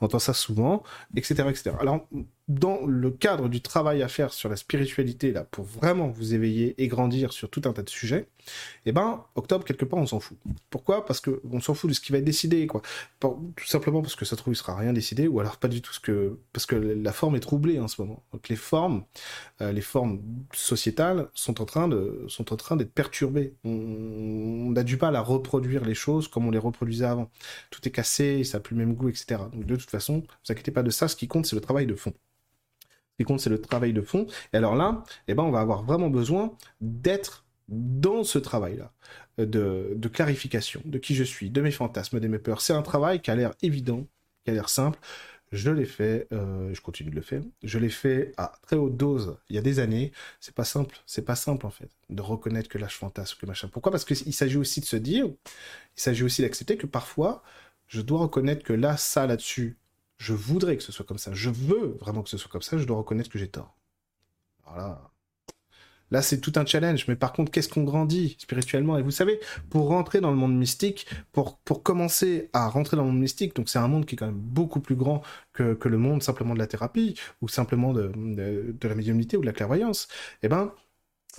[0.00, 0.84] on entend ça souvent
[1.16, 2.06] etc etc alors
[2.50, 6.74] dans le cadre du travail à faire sur la spiritualité là pour vraiment vous éveiller
[6.82, 8.26] et grandir sur tout un tas de sujets
[8.86, 10.36] eh ben octobre quelque part on s'en fout.
[10.70, 11.04] Pourquoi?
[11.04, 12.82] Parce que on s'en fout de ce qui va être décidé quoi.
[13.20, 15.92] Tout simplement parce que ça trouve il sera rien décidé ou alors pas du tout
[15.92, 18.22] ce que parce que la forme est troublée en ce moment.
[18.32, 19.04] Donc les formes
[19.60, 20.20] euh, les formes
[20.52, 23.54] sociétales sont en train de sont en train d'être perturbées.
[23.64, 27.30] On n'a du mal à reproduire les choses comme on les reproduisait avant.
[27.70, 30.52] Tout est cassé ça n'a plus le même goût etc donc de toute façon vous
[30.52, 31.08] inquiétez pas de ça.
[31.08, 32.12] Ce qui compte c'est le travail de fond
[33.20, 34.26] qui compte, c'est le travail de fond.
[34.52, 38.92] Et alors là, eh ben, on va avoir vraiment besoin d'être dans ce travail-là,
[39.38, 42.62] de, de, clarification de qui je suis, de mes fantasmes, de mes peurs.
[42.62, 44.06] C'est un travail qui a l'air évident,
[44.44, 44.98] qui a l'air simple.
[45.52, 47.42] Je l'ai fait, euh, je continue de le faire.
[47.62, 50.12] Je l'ai fait à très haute dose il y a des années.
[50.40, 53.46] C'est pas simple, c'est pas simple en fait de reconnaître que là je fantasme, que
[53.46, 53.68] machin.
[53.68, 53.92] Pourquoi?
[53.92, 57.42] Parce qu'il s'agit aussi de se dire, il s'agit aussi d'accepter que parfois
[57.90, 59.76] je dois reconnaître que là, ça là-dessus,
[60.20, 62.76] je voudrais que ce soit comme ça, je veux vraiment que ce soit comme ça,
[62.76, 63.74] je dois reconnaître que j'ai tort.
[64.66, 65.10] Voilà.
[66.10, 68.98] Là, c'est tout un challenge, mais par contre, qu'est-ce qu'on grandit spirituellement?
[68.98, 73.10] Et vous savez, pour rentrer dans le monde mystique, pour, commencer à rentrer dans le
[73.10, 75.22] monde mystique, donc c'est un monde qui est quand même beaucoup plus grand
[75.54, 79.52] que, le monde simplement de la thérapie, ou simplement de la médiumnité ou de la
[79.52, 80.08] clairvoyance,
[80.42, 80.74] eh ben,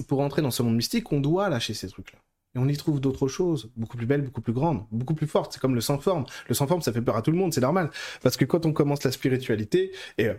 [0.08, 2.20] pour rentrer dans ce monde mystique, on doit lâcher ces trucs-là.
[2.56, 5.54] Et on y trouve d'autres choses, beaucoup plus belles, beaucoup plus grandes, beaucoup plus fortes.
[5.54, 6.26] C'est comme le sans-forme.
[6.48, 7.90] Le sans-forme, ça fait peur à tout le monde, c'est normal.
[8.22, 10.34] Parce que quand on commence la spiritualité, et euh,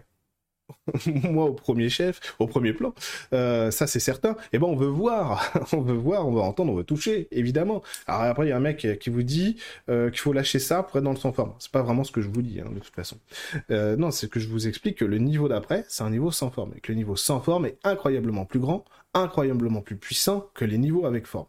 [1.07, 2.95] moi au premier chef, au premier plan,
[3.33, 4.33] euh, ça c'est certain.
[4.33, 7.29] Et eh ben on veut voir, on veut voir, on veut entendre, on veut toucher,
[7.31, 7.83] évidemment.
[8.07, 9.57] Alors après il y a un mec qui vous dit
[9.89, 11.55] euh, qu'il faut lâcher ça pour être dans le sans forme.
[11.59, 13.17] C'est pas vraiment ce que je vous dis hein, de toute façon.
[13.71, 16.51] Euh, non, c'est que je vous explique que le niveau d'après, c'est un niveau sans
[16.51, 20.65] forme et que le niveau sans forme est incroyablement plus grand, incroyablement plus puissant que
[20.65, 21.47] les niveaux avec forme.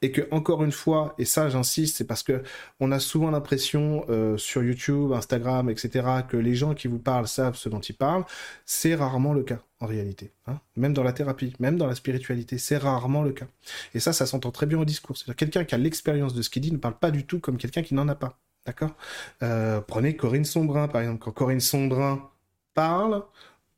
[0.00, 2.42] Et que encore une fois, et ça j'insiste, c'est parce que
[2.80, 7.28] on a souvent l'impression euh, sur YouTube, Instagram, etc., que les gens qui vous parlent
[7.28, 8.24] savent ce dont ils parlent.
[8.64, 10.32] C'est rarement le cas en réalité.
[10.46, 10.60] Hein.
[10.76, 13.46] même dans la thérapie, même dans la spiritualité, c'est rarement le cas.
[13.94, 15.16] Et ça, ça s'entend très bien au discours.
[15.16, 17.58] C'est-à-dire quelqu'un qui a l'expérience de ce qu'il dit ne parle pas du tout comme
[17.58, 18.38] quelqu'un qui n'en a pas.
[18.64, 18.94] D'accord?
[19.42, 21.20] Euh, Prenez Corinne Sombrin, par exemple.
[21.24, 22.30] Quand Corinne Sombrin
[22.74, 23.24] parle,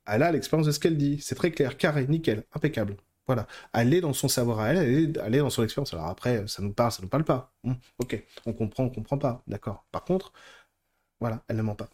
[0.07, 1.19] elle a l'expérience de ce qu'elle dit.
[1.23, 2.97] C'est très clair, carré, nickel, impeccable.
[3.27, 3.47] Voilà.
[3.75, 5.95] Est dans son savoir à elle, est, dans son expérience.
[5.95, 7.55] Alors après, ça nous parle, ça nous parle pas.
[7.65, 9.43] Hum, ok, on comprend, on comprend pas.
[9.47, 9.87] D'accord.
[9.93, 10.33] Par contre,
[11.21, 11.89] voilà, elle ne ment pas.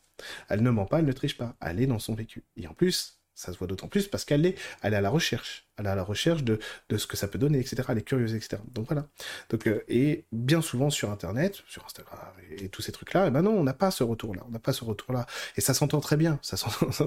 [0.49, 1.57] Elle ne ment pas, elle ne triche pas.
[1.61, 2.45] Elle est dans son vécu.
[2.57, 5.11] Et en plus, ça se voit d'autant plus parce qu'elle est, elle est à la
[5.11, 7.83] recherche à la recherche de, de, ce que ça peut donner, etc.
[7.89, 8.63] Elle est curieuse, etc.
[8.73, 9.07] Donc voilà.
[9.49, 12.19] Donc, euh, et bien souvent sur Internet, sur Instagram
[12.51, 14.43] et, tous ces trucs-là, et eh ben non, on n'a pas ce retour-là.
[14.49, 15.27] On n'a pas ce retour-là.
[15.57, 16.39] Et ça s'entend très bien.
[16.51, 16.57] Ça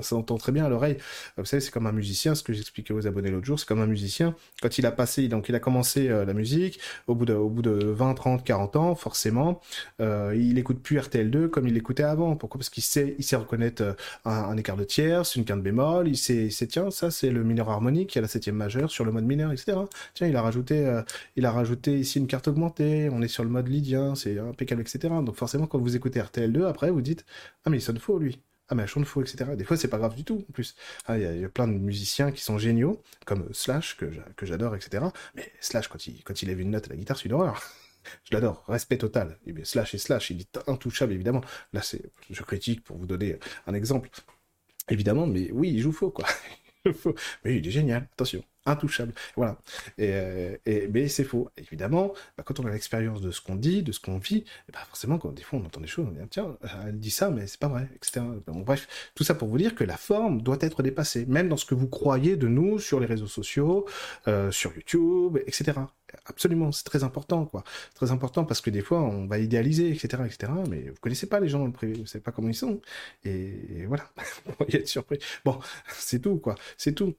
[0.02, 0.98] s'entend très bien à l'oreille.
[1.38, 3.82] Vous savez, c'est comme un musicien, ce que j'expliquais aux abonnés l'autre jour, c'est comme
[3.82, 4.36] un musicien.
[4.62, 7.50] Quand il a passé, donc il a commencé euh, la musique, au bout de, au
[7.50, 9.62] bout de 20, 30, 40 ans, forcément,
[10.00, 12.36] euh, il écoute plus RTL2 comme il l'écoutait avant.
[12.36, 12.60] Pourquoi?
[12.60, 13.94] Parce qu'il sait, il sait reconnaître euh,
[14.26, 17.44] un, écart de tierce, une quinte bémol, il sait, il sait tiens, ça c'est le
[17.44, 18.56] mineur harmonique, il y a la septième
[18.88, 19.78] sur le mode mineur, etc.
[20.13, 21.02] Tiens, il a rajouté, euh,
[21.36, 23.10] il a rajouté ici une carte augmentée.
[23.12, 25.13] On est sur le mode lydien, c'est impeccable, etc.
[25.23, 27.26] Donc forcément, quand vous écoutez RTL2, après, vous dites
[27.65, 28.39] ah mais il sonne faux lui.
[28.69, 29.52] Ah mais elle chante faux, etc.
[29.58, 30.45] Des fois, c'est pas grave du tout.
[30.49, 34.45] En plus, ah, il y, a plein de musiciens qui sont géniaux, comme Slash que
[34.45, 35.06] j'adore, etc.
[35.36, 37.62] Mais Slash, quand il quand il lève une note à la guitare, c'est une horreur.
[38.23, 39.38] Je l'adore, respect total.
[39.45, 41.41] Et bien, slash et Slash, il est intouchable évidemment.
[41.73, 44.10] Là, c'est, je critique pour vous donner un exemple.
[44.89, 46.26] Évidemment, mais oui, il joue faux, quoi.
[47.43, 49.13] mais il est génial, attention intouchable.
[49.36, 49.58] Voilà.
[49.99, 51.49] Euh, et mais c'est faux.
[51.58, 54.80] Évidemment, bah, quand on a l'expérience de ce qu'on dit, de ce qu'on vit, bah
[54.88, 57.30] forcément, quand des fois on entend des choses, on dit ah, tiens, elle dit ça,
[57.30, 58.21] mais c'est pas vrai, etc.
[58.47, 61.65] Bref, tout ça pour vous dire que la forme doit être dépassée, même dans ce
[61.65, 63.86] que vous croyez de nous sur les réseaux sociaux,
[64.28, 65.80] euh, sur YouTube, etc.
[66.26, 67.63] Absolument, c'est très important, quoi.
[67.95, 70.52] Très important parce que des fois on va idéaliser, etc., etc.
[70.69, 72.80] Mais vous connaissez pas les gens dans le privé, vous savez pas comment ils sont,
[73.26, 74.10] et, voilà,
[74.67, 75.19] il y a être surpris.
[75.45, 76.56] Bon, c'est tout, quoi.
[76.78, 77.15] C'est tout.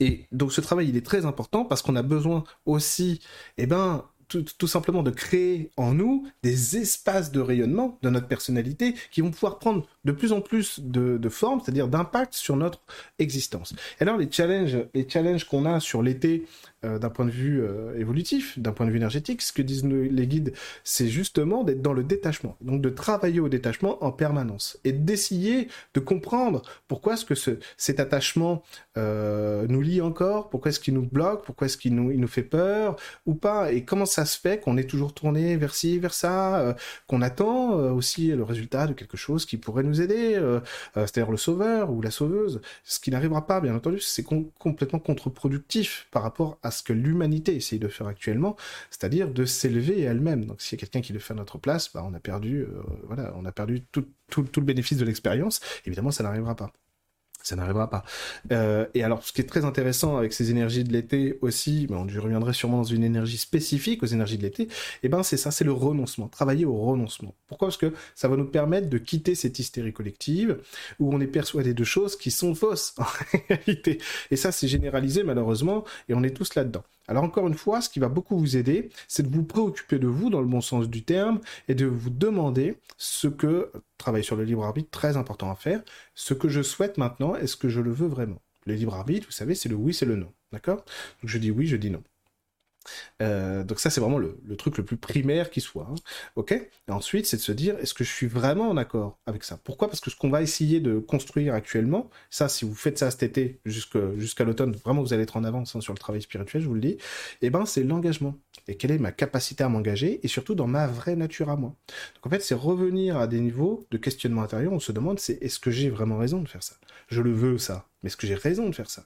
[0.00, 3.20] Et donc ce travail, il est très important parce qu'on a besoin aussi,
[3.58, 4.04] eh ben,
[4.40, 9.30] tout, simplement de créer en nous des espaces de rayonnement de notre personnalité qui vont
[9.30, 12.80] pouvoir prendre de plus en plus de, de forme, c'est-à-dire d'impact sur notre
[13.18, 13.74] existence.
[14.00, 16.46] Et alors les challenges, les challenges qu'on a sur l'été
[16.84, 19.84] euh, d'un point de vue euh, évolutif, d'un point de vue énergétique, ce que disent
[19.84, 24.80] les guides, c'est justement d'être dans le détachement, donc de travailler au détachement en permanence
[24.82, 28.64] et d'essayer de comprendre pourquoi est-ce que ce, cet attachement
[28.96, 32.26] euh, nous lie encore, pourquoi est-ce qu'il nous bloque, pourquoi est-ce qu'il nous, il nous
[32.26, 36.00] fait peur ou pas, et comment ça se fait qu'on est toujours tourné vers ci,
[36.00, 40.40] vers ça, qu'on attend aussi le résultat de quelque chose qui pourrait nous aider,
[40.94, 46.08] c'est-à-dire le sauveur ou la sauveuse, ce qui n'arrivera pas, bien entendu, c'est complètement contre-productif
[46.10, 48.56] par rapport à ce que l'humanité essaye de faire actuellement,
[48.90, 50.46] c'est-à-dire de s'élever elle-même.
[50.46, 52.62] Donc s'il y a quelqu'un qui le fait à notre place, bah, on a perdu,
[52.62, 55.60] euh, voilà, on a perdu tout, tout, tout le bénéfice de l'expérience.
[55.86, 56.72] Évidemment, ça n'arrivera pas.
[57.42, 58.04] Ça n'arrivera pas.
[58.52, 61.96] Euh, et alors, ce qui est très intéressant avec ces énergies de l'été aussi, mais
[61.96, 64.68] on y reviendrait sûrement dans une énergie spécifique aux énergies de l'été, et
[65.04, 67.34] eh ben c'est ça, c'est le renoncement, travailler au renoncement.
[67.48, 67.68] Pourquoi?
[67.68, 70.58] Parce que ça va nous permettre de quitter cette hystérie collective
[71.00, 73.06] où on est persuadé de choses qui sont fausses en
[73.48, 73.98] réalité.
[74.30, 76.84] Et ça, c'est généralisé malheureusement, et on est tous là-dedans.
[77.08, 80.06] Alors encore une fois, ce qui va beaucoup vous aider, c'est de vous préoccuper de
[80.06, 84.36] vous dans le bon sens du terme et de vous demander ce que, travail sur
[84.36, 85.82] le libre arbitre, très important à faire,
[86.14, 88.40] ce que je souhaite maintenant, est-ce que je le veux vraiment?
[88.66, 90.32] Le libre arbitre, vous savez, c'est le oui, c'est le non.
[90.52, 90.76] D'accord?
[90.76, 92.02] Donc je dis oui, je dis non.
[93.20, 95.88] Euh, donc ça, c'est vraiment le, truc le plus primaire qui soit.
[95.90, 95.94] Hein.
[96.36, 96.54] Ok?
[96.88, 99.58] Ensuite, c'est de se dire, est-ce que je suis vraiment en accord avec ça?
[99.62, 99.88] Pourquoi?
[99.88, 103.22] Parce que ce qu'on va essayer de construire actuellement, ça, si vous faites ça cet
[103.22, 106.68] été jusqu'à l'automne, vraiment, vous allez être en avance hein, sur le travail spirituel, je
[106.68, 106.98] vous le dis,
[107.40, 108.36] eh ben, c'est l'engagement.
[108.68, 110.20] Et quelle est ma capacité à m'engager?
[110.22, 111.74] Et surtout dans ma vraie nature à moi.
[112.14, 114.72] Donc en fait, c'est revenir à des niveaux de questionnement intérieur.
[114.72, 116.76] On se demande, c'est est-ce que j'ai vraiment raison de faire ça?
[117.08, 117.86] Je le veux, ça.
[118.02, 119.04] Mais est-ce que j'ai raison de faire ça?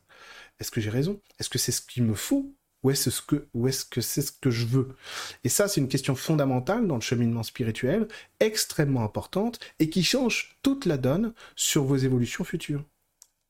[0.61, 1.21] Est-ce que j'ai raison?
[1.39, 2.55] Est-ce que c'est ce qu'il me faut
[2.87, 4.95] où est-ce que, est-ce que c'est ce que je veux.
[5.43, 8.07] Et ça, c'est une question fondamentale dans le cheminement spirituel,
[8.39, 12.85] extrêmement importante, et qui change toute la donne sur vos évolutions futures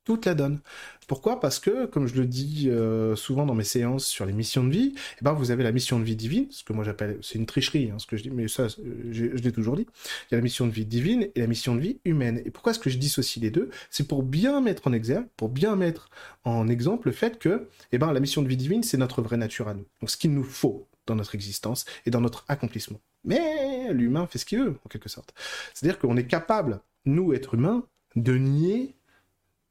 [0.06, 0.60] toute la donne.
[1.06, 1.38] Pourquoi?
[1.40, 4.70] Parce que, comme je le dis euh, souvent dans mes séances sur les missions de
[4.70, 7.38] vie, eh ben, vous avez la mission de vie divine, ce que moi j'appelle, c'est
[7.38, 9.86] une tricherie, hein, ce que je dis, mais ça, je, l'ai toujours dit.
[10.30, 12.40] Il y a la mission de vie divine et la mission de vie humaine.
[12.44, 13.68] Et pourquoi est-ce que je dissocie les deux?
[13.90, 16.08] C'est pour bien mettre en exergue, pour bien mettre
[16.44, 19.36] en exemple le fait que, eh ben, la mission de vie divine, c'est notre vraie
[19.36, 19.84] nature à nous.
[20.00, 23.00] Donc, ce qu'il nous faut dans notre existence et dans notre accomplissement.
[23.24, 25.34] Mais l'humain fait ce qu'il veut, en quelque sorte.
[25.74, 27.84] C'est-à-dire qu'on est capable, nous, êtres humains,
[28.16, 28.95] de nier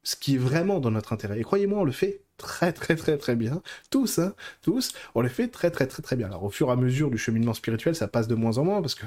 [0.06, 1.40] ce qui est vraiment dans notre intérêt.
[1.40, 3.60] Et croyez-moi, on le fait très très très très bien.
[3.90, 6.28] Tous, hein, tous, on le fait très très très très bien.
[6.28, 8.80] Alors au fur et à mesure du cheminement spirituel, ça passe de moins en moins
[8.80, 9.04] parce que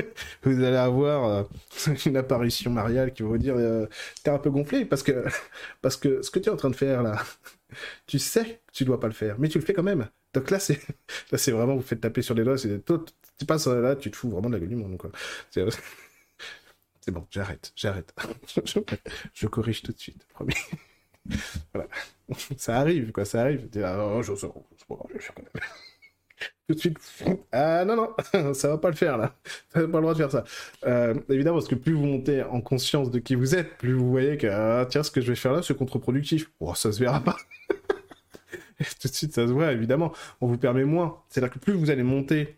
[0.42, 1.44] vous allez avoir euh,
[2.06, 3.86] une apparition mariale qui va vous dire euh,
[4.24, 5.24] t'es un peu gonflé parce que
[5.80, 7.22] parce que ce que tu es en train de faire là,
[8.06, 10.06] tu sais que tu dois pas le faire, mais tu le fais quand même.
[10.34, 14.10] Donc là c'est vraiment vous faites taper sur les doigts, c'est tu passes là, tu
[14.10, 15.10] te fous vraiment de la gueule du monde quoi.
[17.04, 18.14] C'est bon, j'arrête, j'arrête.
[19.34, 20.54] je, corrige tout de suite, promis.
[21.74, 21.88] voilà.
[22.56, 23.68] Ça arrive, quoi, ça arrive.
[23.76, 24.46] Oh, je, je,
[26.68, 26.98] tout de suite.
[27.50, 29.34] Ah non, non, ça va pas le faire là.
[29.72, 30.44] Ça va pas le droit de faire ça.
[30.86, 34.10] Euh, évidemment, parce que plus vous montez en conscience de qui vous êtes, plus vous
[34.10, 36.50] voyez que, ah, tiens, ce que je vais faire là, c'est contre-productif.
[36.60, 37.36] Oh, ça se verra pas.
[39.00, 40.12] tout de suite, ça se voit, évidemment.
[40.40, 41.22] On vous permet moins.
[41.28, 42.56] C'est-à-dire que plus vous allez monter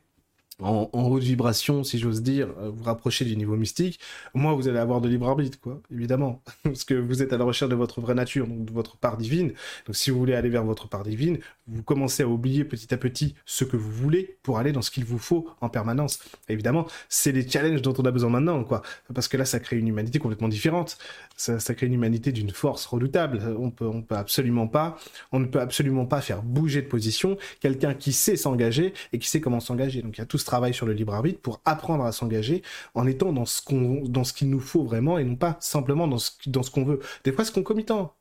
[0.65, 4.01] en, haute vibration, si j'ose dire, euh, vous rapprocher du niveau mystique,
[4.35, 6.43] moi, vous allez avoir de libre arbitre, quoi, évidemment.
[6.63, 9.53] Parce que vous êtes à la recherche de votre vraie nature, de votre part divine.
[9.87, 12.97] Donc si vous voulez aller vers votre part divine, vous commencez à oublier petit à
[12.97, 16.19] petit ce que vous voulez pour aller dans ce qu'il vous faut en permanence.
[16.49, 18.83] évidemment, c'est les challenges dont on a besoin maintenant, quoi.
[19.15, 20.99] Parce que là, ça crée une humanité complètement différente.
[21.37, 23.41] Ça, crée une humanité d'une force redoutable.
[23.59, 24.97] On peut absolument pas,
[25.33, 29.29] on ne peut absolument pas faire bouger de position quelqu'un qui sait s'engager et qui
[29.29, 30.03] sait comment s'engager.
[30.03, 32.63] Donc il y a tout ce travail sur le libre arbitre pour apprendre à s'engager
[32.95, 36.07] en étant dans ce qu'on, dans ce qu'il nous faut vraiment et non pas simplement
[36.09, 37.01] dans ce, dans ce qu'on veut.
[37.25, 38.15] Des fois, c'est concomitant.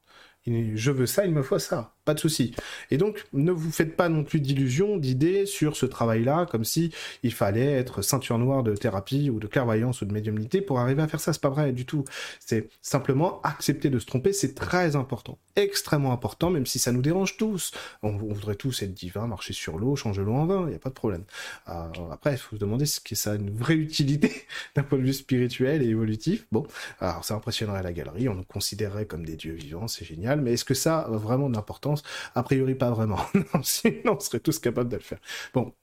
[0.45, 2.53] Je veux ça, il me faut ça pas de souci.
[2.91, 6.91] Et donc, ne vous faites pas non plus d'illusions, d'idées sur ce travail-là, comme si
[7.23, 11.01] il fallait être ceinture noire de thérapie ou de clairvoyance ou de médiumnité pour arriver
[11.01, 11.33] à faire ça.
[11.33, 12.03] C'est pas vrai du tout.
[12.39, 17.01] C'est simplement accepter de se tromper, c'est très important, extrêmement important, même si ça nous
[17.01, 17.71] dérange tous.
[18.01, 20.79] On, voudrait tous être divins, marcher sur l'eau, changer l'eau en vin, il n'y a
[20.79, 21.23] pas de problème.
[21.69, 24.31] Euh, après, il faut se demander ce que ça a une vraie utilité
[24.75, 26.47] d'un point de vue spirituel et évolutif.
[26.51, 26.65] Bon,
[26.99, 30.53] alors ça impressionnerait la galerie, on nous considérerait comme des dieux vivants, c'est génial, mais
[30.53, 32.03] est-ce que ça a vraiment d'importance
[32.35, 33.19] a priori, pas vraiment.
[33.63, 35.19] sinon, on serait tous capables de le faire.
[35.53, 35.73] Bon.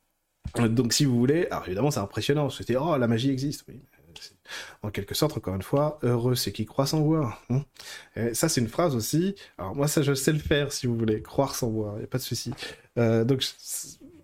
[0.56, 2.50] Donc, si vous voulez, alors évidemment, c'est impressionnant.
[2.50, 3.66] C'était, oh, la magie existe.
[4.82, 7.40] En quelque sorte, encore une fois, heureux c'est qui croit sans voir.
[7.50, 7.62] Hein.
[8.32, 9.34] ça, c'est une phrase aussi.
[9.58, 12.04] Alors moi, ça, je sais le faire, si vous voulez, croire sans voir, il n'y
[12.04, 12.52] a pas de souci.
[12.98, 13.44] Euh, donc,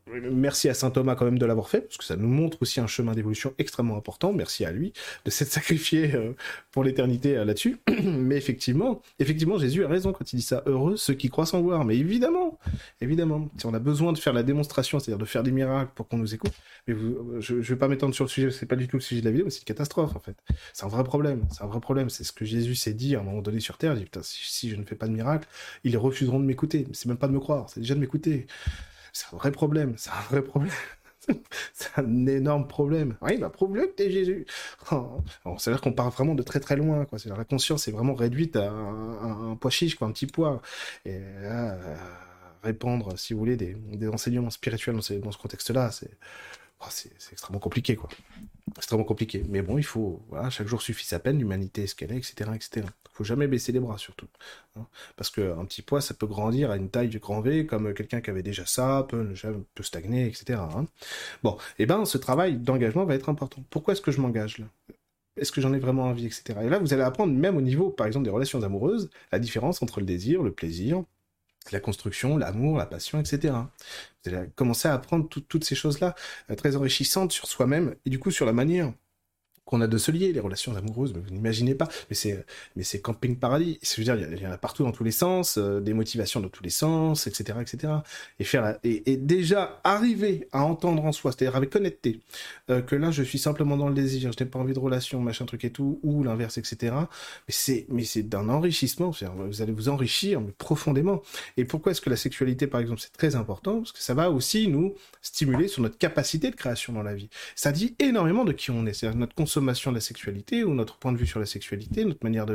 [0.06, 2.80] merci à saint Thomas quand même de l'avoir fait, parce que ça nous montre aussi
[2.80, 4.32] un chemin d'évolution extrêmement important.
[4.32, 4.92] Merci à lui
[5.24, 6.32] de s'être sacrifié euh,
[6.70, 7.78] pour l'éternité euh, là-dessus.
[8.04, 10.62] Mais effectivement, effectivement, Jésus a raison quand il dit ça.
[10.66, 11.84] Heureux ceux qui croient sans voir.
[11.84, 12.58] Mais évidemment,
[13.00, 16.08] évidemment, si on a besoin de faire la démonstration, c'est-à-dire de faire des miracles pour
[16.08, 16.52] qu'on nous écoute,
[16.86, 16.94] mais
[17.40, 19.26] je, ne vais pas m'étendre sur le sujet, c'est pas du tout le sujet de
[19.26, 20.36] la vidéo, mais c'est une catastrophe en fait.
[20.72, 22.10] C'est un vrai problème, c'est un vrai problème.
[22.10, 23.92] C'est ce que Jésus s'est dit à un moment donné sur terre.
[23.94, 25.48] Il dit putain, si, je ne fais pas de miracle,
[25.84, 26.86] ils refuseront de m'écouter.
[26.92, 28.46] C'est même pas de me croire, c'est déjà de m'écouter.
[29.16, 30.74] C'est un vrai problème, c'est un vrai problème.
[31.72, 33.16] c'est un énorme problème.
[33.22, 34.44] Oui, bah prouve-le que t'es Jésus.
[34.92, 35.22] Oh.
[35.56, 37.06] C'est-à-dire qu'on part vraiment de très très loin.
[37.06, 37.18] Quoi.
[37.24, 40.60] La conscience est vraiment réduite à un, poids chiche, quoi, un petit poids.
[41.06, 41.96] Et euh,
[42.62, 43.74] répandre, si vous voulez, des,
[44.08, 45.00] enseignements spirituels dans,
[45.32, 46.10] ce contexte-là, c'est
[46.82, 48.10] Oh, c'est extrêmement compliqué, quoi.
[48.76, 49.42] Extrêmement compliqué.
[49.48, 52.18] Mais bon, il faut, voilà, chaque jour suffit sa peine, l'humanité est ce qu'elle est,
[52.18, 52.86] etc., etc.
[53.16, 54.26] Faut jamais baisser les bras, surtout.
[54.76, 54.86] Hein.
[55.16, 58.20] Parce qu'un petit poids, ça peut grandir à une taille de grand V, comme quelqu'un
[58.20, 59.32] qui avait déjà ça, peut,
[59.74, 60.60] peut stagner, etc.
[60.60, 60.86] Hein.
[61.42, 63.64] Bon, et eh ben, ce travail d'engagement va être important.
[63.70, 64.66] Pourquoi est-ce que je m'engage là?
[65.38, 66.58] Est-ce que j'en ai vraiment envie, etc.
[66.62, 69.82] Et là, vous allez apprendre, même au niveau, par exemple, des relations amoureuses, la différence
[69.82, 71.02] entre le désir, le plaisir,
[71.72, 73.54] la construction, l'amour, la passion, etc.
[74.24, 76.14] Vous allez commencer à apprendre toutes ces choses-là,
[76.50, 78.92] euh, très enrichissantes sur soi-même, et du coup sur la manière
[79.66, 83.00] qu'on a de se lier, les relations amoureuses, vous n'imaginez pas, mais c'est, mais c'est
[83.00, 83.80] camping paradis.
[83.82, 86.40] Je veux dire, il y, en a partout dans tous les sens, euh, des motivations
[86.40, 87.92] dans tous les sens, etc., etc.
[88.38, 92.20] Et faire, et, déjà arriver à entendre en soi, c'est-à-dire avec honnêteté,
[92.70, 95.20] euh, que là, je suis simplement dans le désir, je n'ai pas envie de relation,
[95.20, 96.94] machin truc et tout, ou l'inverse, etc.
[96.94, 97.08] Mais
[97.48, 101.22] c'est, mais c'est d'un enrichissement, vous allez vous enrichir mais profondément.
[101.56, 103.78] Et pourquoi est-ce que la sexualité, par exemple, c'est très important?
[103.78, 107.28] Parce que ça va aussi nous stimuler sur notre capacité de création dans la vie.
[107.56, 110.96] Ça dit énormément de qui on est, c'est-à-dire notre consommation de la sexualité ou notre
[110.96, 112.46] point de vue sur la sexualité, notre manière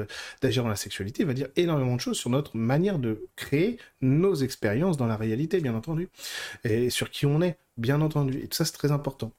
[0.41, 4.35] d'agir dans la sexualité va dire énormément de choses sur notre manière de créer nos
[4.35, 6.09] expériences dans la réalité, bien entendu,
[6.63, 8.39] et sur qui on est, bien entendu.
[8.39, 9.31] Et ça, c'est très important.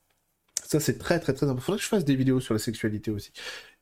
[0.65, 1.65] Ça, c'est très, très, très important.
[1.65, 3.31] Faudrait que je fasse des vidéos sur la sexualité aussi.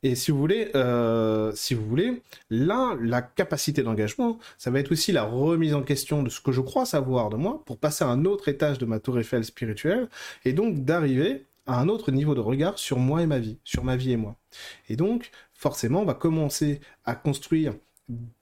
[0.03, 4.91] Et si vous voulez, euh, si vous voulez, là, la capacité d'engagement, ça va être
[4.91, 8.03] aussi la remise en question de ce que je crois savoir de moi pour passer
[8.03, 10.09] à un autre étage de ma tour Eiffel spirituelle
[10.45, 13.85] et donc d'arriver à un autre niveau de regard sur moi et ma vie, sur
[13.85, 14.37] ma vie et moi.
[14.89, 17.75] Et donc, forcément, on va commencer à construire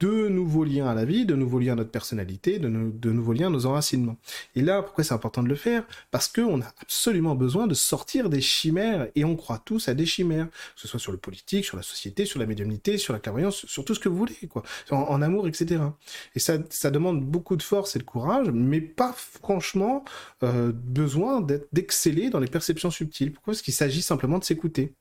[0.01, 3.49] de nouveaux liens à la vie, de nouveaux liens à notre personnalité, de, nouveaux liens
[3.49, 4.17] à nos enracinements.
[4.55, 5.85] Et là, pourquoi c'est important de le faire?
[6.11, 10.07] Parce qu'on a absolument besoin de sortir des chimères, et on croit tous à des
[10.07, 13.19] chimères, que ce soit sur le politique, sur la société, sur la médiumnité, sur la
[13.19, 15.83] clairvoyance, sur tout ce que vous voulez, quoi, en, amour, etc.
[16.35, 20.05] Et ça, ça demande beaucoup de force et de courage, mais pas franchement
[20.43, 23.33] euh, besoin d'exceller dans les perceptions subtiles.
[23.33, 23.53] Pourquoi?
[23.53, 24.95] Parce qu'il s'agit simplement de s'écouter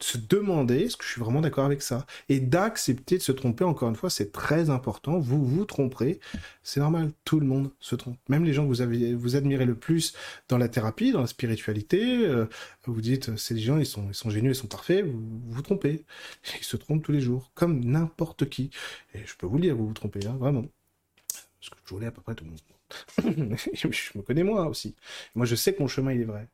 [0.00, 2.06] de se demander est-ce que je suis vraiment d'accord avec ça?
[2.28, 5.18] Et d'accepter de se tromper encore une fois c'est très important.
[5.18, 6.20] Vous vous tromperez.
[6.62, 7.12] C'est normal.
[7.24, 8.18] Tout le monde se trompe.
[8.28, 10.14] Même les gens que vous avez vous admirez le plus
[10.48, 12.46] dans la thérapie dans la spiritualité euh,
[12.86, 16.04] vous dites ces gens ils sont ils sont géniaux ils sont parfaits vous vous, trompez.
[16.58, 18.70] Ils se trompent tous les jours comme n'importe qui.
[19.14, 20.64] Et je peux vous le dire vous vous trompez hein, vraiment.
[21.60, 22.60] Parce que je voulais à peu près tout le monde.
[23.74, 24.94] Je me connais moi aussi.
[25.34, 26.48] Moi je sais que mon chemin il est vrai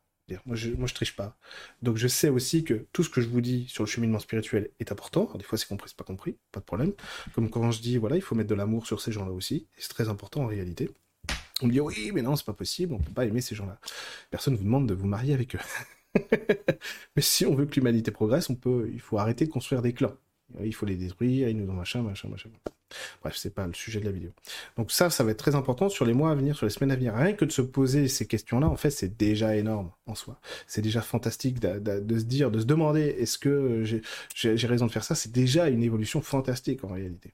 [0.46, 1.36] moi je, moi, je triche pas.
[1.82, 4.70] Donc, je sais aussi que tout ce que je vous dis sur le cheminement spirituel
[4.80, 5.30] est important.
[5.36, 6.92] des fois, c'est compris, c'est pas compris, pas de problème.
[7.34, 9.66] Comme quand je dis, voilà, il faut mettre de l'amour sur ces gens-là aussi.
[9.76, 10.90] c'est très important en réalité.
[11.62, 13.78] On me dit, oui, mais non, c'est pas possible, on peut pas aimer ces gens-là.
[14.30, 15.60] Personne vous demande de vous marier avec eux.
[17.16, 19.92] mais si on veut que l'humanité progresse, on peut, il faut arrêter de construire des
[19.92, 20.14] clans.
[20.62, 22.50] Il faut les détruire, ils nous ont machin, machin, machin.
[23.22, 24.30] Bref, c'est pas le sujet de la vidéo.
[24.76, 26.90] Donc ça, ça va être très important sur les mois à venir, sur les semaines
[26.90, 27.14] à venir.
[27.14, 30.38] Rien que de se poser ces questions-là, en fait, c'est déjà énorme en soi.
[30.66, 33.84] C'est déjà fantastique de, se dire, de se demander, est-ce que
[34.34, 35.14] j'ai raison de faire ça?
[35.14, 37.30] C'est déjà une évolution fantastique en réalité.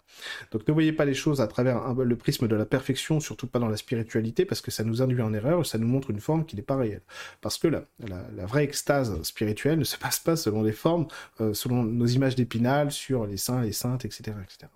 [0.53, 3.59] Donc ne voyez pas les choses à travers le prisme de la perfection, surtout pas
[3.59, 6.44] dans la spiritualité, parce que ça nous induit en erreur, ça nous montre une forme
[6.44, 7.03] qui n'est pas réelle.
[7.40, 11.07] Parce que la, la, vraie extase spirituelle ne se passe pas selon les formes,
[11.40, 14.33] euh, selon nos images d'épinal sur les saints, les saintes, etc.
[14.42, 14.68] etc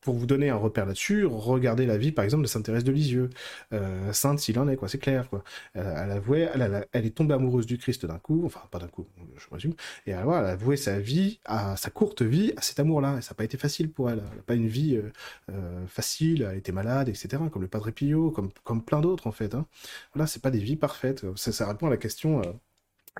[0.00, 2.92] pour vous donner un repère là-dessus, regardez la vie, par exemple, de Sainte Thérèse de
[2.92, 3.30] Lisieux.
[3.72, 5.42] Euh, sainte s'il en est, quoi, c'est clair, quoi.
[5.74, 9.06] Elle, elle, elle, est tombée amoureuse du Christ d'un coup, enfin, pas d'un coup,
[9.36, 9.74] je résume,
[10.06, 13.16] et elle, a avoué sa vie, à sa courte vie, à cet amour-là.
[13.18, 14.22] Et ça n'a pas été facile pour elle.
[14.32, 15.12] Elle pas une vie euh,
[15.50, 19.54] euh, facile, elle été malade, etc., comme le Padre Pio, comme, plein d'autres, en fait.
[19.54, 19.66] Hein.
[20.14, 21.24] Voilà, c'est pas des vies parfaites.
[21.36, 22.42] Ça répond à la question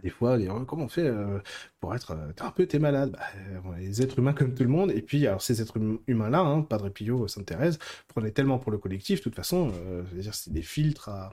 [0.02, 1.38] des fois, comment on fait euh,
[1.80, 4.90] pour être euh, thérapeute et malade bah, euh, Les êtres humains comme tout le monde.
[4.90, 7.78] Et puis, alors ces êtres hum, humains-là, hein, Padre Pio, Sainte Thérèse,
[8.08, 9.20] prenaient tellement pour le collectif.
[9.20, 9.72] De toute façon,
[10.12, 11.32] dire, c'est des filtres à,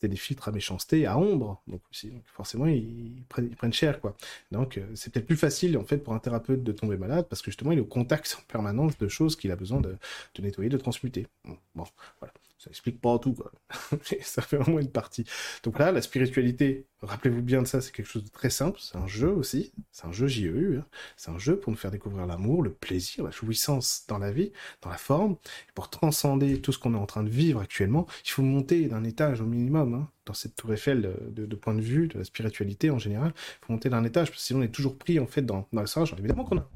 [0.00, 4.16] c'était des filtres à méchanceté, à ombre, donc, aussi, forcément ils prennent, cher quoi.
[4.50, 7.42] Donc euh, c'est peut-être plus facile en fait pour un thérapeute de tomber malade parce
[7.42, 9.96] que justement il est au contact en permanence de choses qu'il a besoin de,
[10.34, 11.26] de nettoyer, de transmuter.
[11.74, 11.84] Bon,
[12.18, 13.50] voilà ça explique pas tout, quoi.
[14.20, 15.24] ça fait vraiment une partie.
[15.62, 18.98] Donc là, la spiritualité, rappelez-vous bien de ça, c'est quelque chose de très simple, c'est
[18.98, 20.86] un jeu aussi, c'est un jeu JEU, hein.
[21.16, 24.52] c'est un jeu pour nous faire découvrir l'amour, le plaisir, la jouissance dans la vie,
[24.82, 25.36] dans la forme.
[25.74, 29.04] Pour transcender tout ce qu'on est en train de vivre actuellement, il faut monter d'un
[29.04, 32.24] étage au minimum, hein, dans cette tour Eiffel de, de, point de vue, de la
[32.24, 35.26] spiritualité en général, faut monter d'un étage, parce que sinon on est toujours pris en
[35.26, 36.18] fait dans, dans le.
[36.18, 36.68] Évidemment qu'on a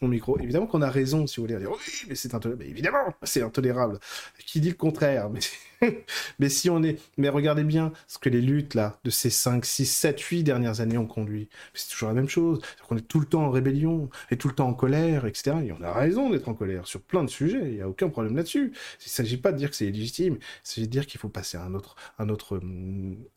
[0.00, 2.64] mon micro, évidemment qu'on a raison si vous voulez dire oui, mais c'est intolérable.
[2.64, 4.00] Évidemment, c'est intolérable.
[4.44, 5.40] Qui dit le contraire mais...
[6.38, 6.98] mais si on est.
[7.16, 10.80] Mais regardez bien ce que les luttes là, de ces 5, 6, 7, 8 dernières
[10.80, 11.48] années ont conduit.
[11.74, 12.60] C'est toujours la même chose.
[12.90, 15.56] On est tout le temps en rébellion, et tout le temps en colère, etc.
[15.64, 17.62] Et on a raison d'être en colère sur plein de sujets.
[17.62, 18.72] Il n'y a aucun problème là-dessus.
[19.00, 20.38] Il ne s'agit pas de dire que c'est illégitime.
[20.40, 22.60] Il s'agit de dire qu'il faut passer à un autre, un, autre,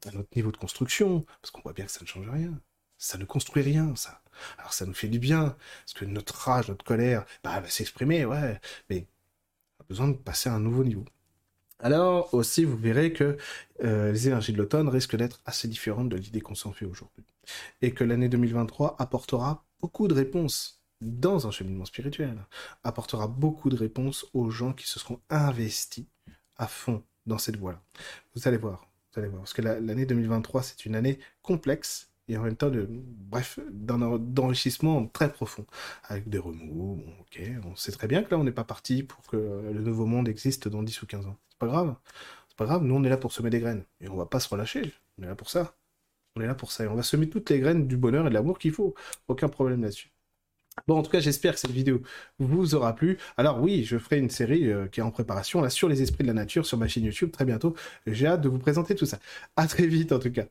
[0.05, 1.25] un autre niveau de construction.
[1.41, 2.59] Parce qu'on voit bien que ça ne change rien.
[2.97, 4.21] Ça ne construit rien, ça.
[4.57, 5.55] Alors ça nous fait du bien.
[5.85, 8.59] Parce que notre rage, notre colère, bah, elle va s'exprimer, ouais.
[8.89, 9.07] Mais
[9.79, 11.05] on a besoin de passer à un nouveau niveau.
[11.79, 13.37] Alors aussi, vous verrez que
[13.83, 17.25] euh, les énergies de l'automne risquent d'être assez différentes de l'idée qu'on s'en fait aujourd'hui.
[17.81, 22.37] Et que l'année 2023 apportera beaucoup de réponses dans un cheminement spirituel,
[22.83, 26.05] apportera beaucoup de réponses aux gens qui se seront investis
[26.57, 27.81] à fond dans cette voie-là.
[28.35, 32.37] Vous allez voir, vous allez voir, parce que l'année 2023, c'est une année complexe et
[32.37, 35.65] en même temps de bref d'enrichissement très profond
[36.03, 39.23] avec des remous ok on sait très bien que là on n'est pas parti pour
[39.23, 41.95] que le nouveau monde existe dans 10 ou 15 ans pas grave.
[42.49, 43.85] C'est pas grave, nous on est là pour semer des graines.
[44.01, 44.93] Et on va pas se relâcher.
[45.17, 45.75] On est là pour ça.
[46.35, 46.85] On est là pour ça.
[46.85, 48.95] Et on va semer toutes les graines du bonheur et de l'amour qu'il faut.
[49.27, 50.10] Aucun problème là-dessus.
[50.87, 52.01] Bon, en tout cas, j'espère que cette vidéo
[52.39, 53.17] vous aura plu.
[53.37, 56.23] Alors oui, je ferai une série euh, qui est en préparation là sur les esprits
[56.23, 57.75] de la nature sur ma chaîne YouTube très bientôt.
[58.07, 59.19] J'ai hâte de vous présenter tout ça.
[59.55, 60.45] À très vite en tout cas.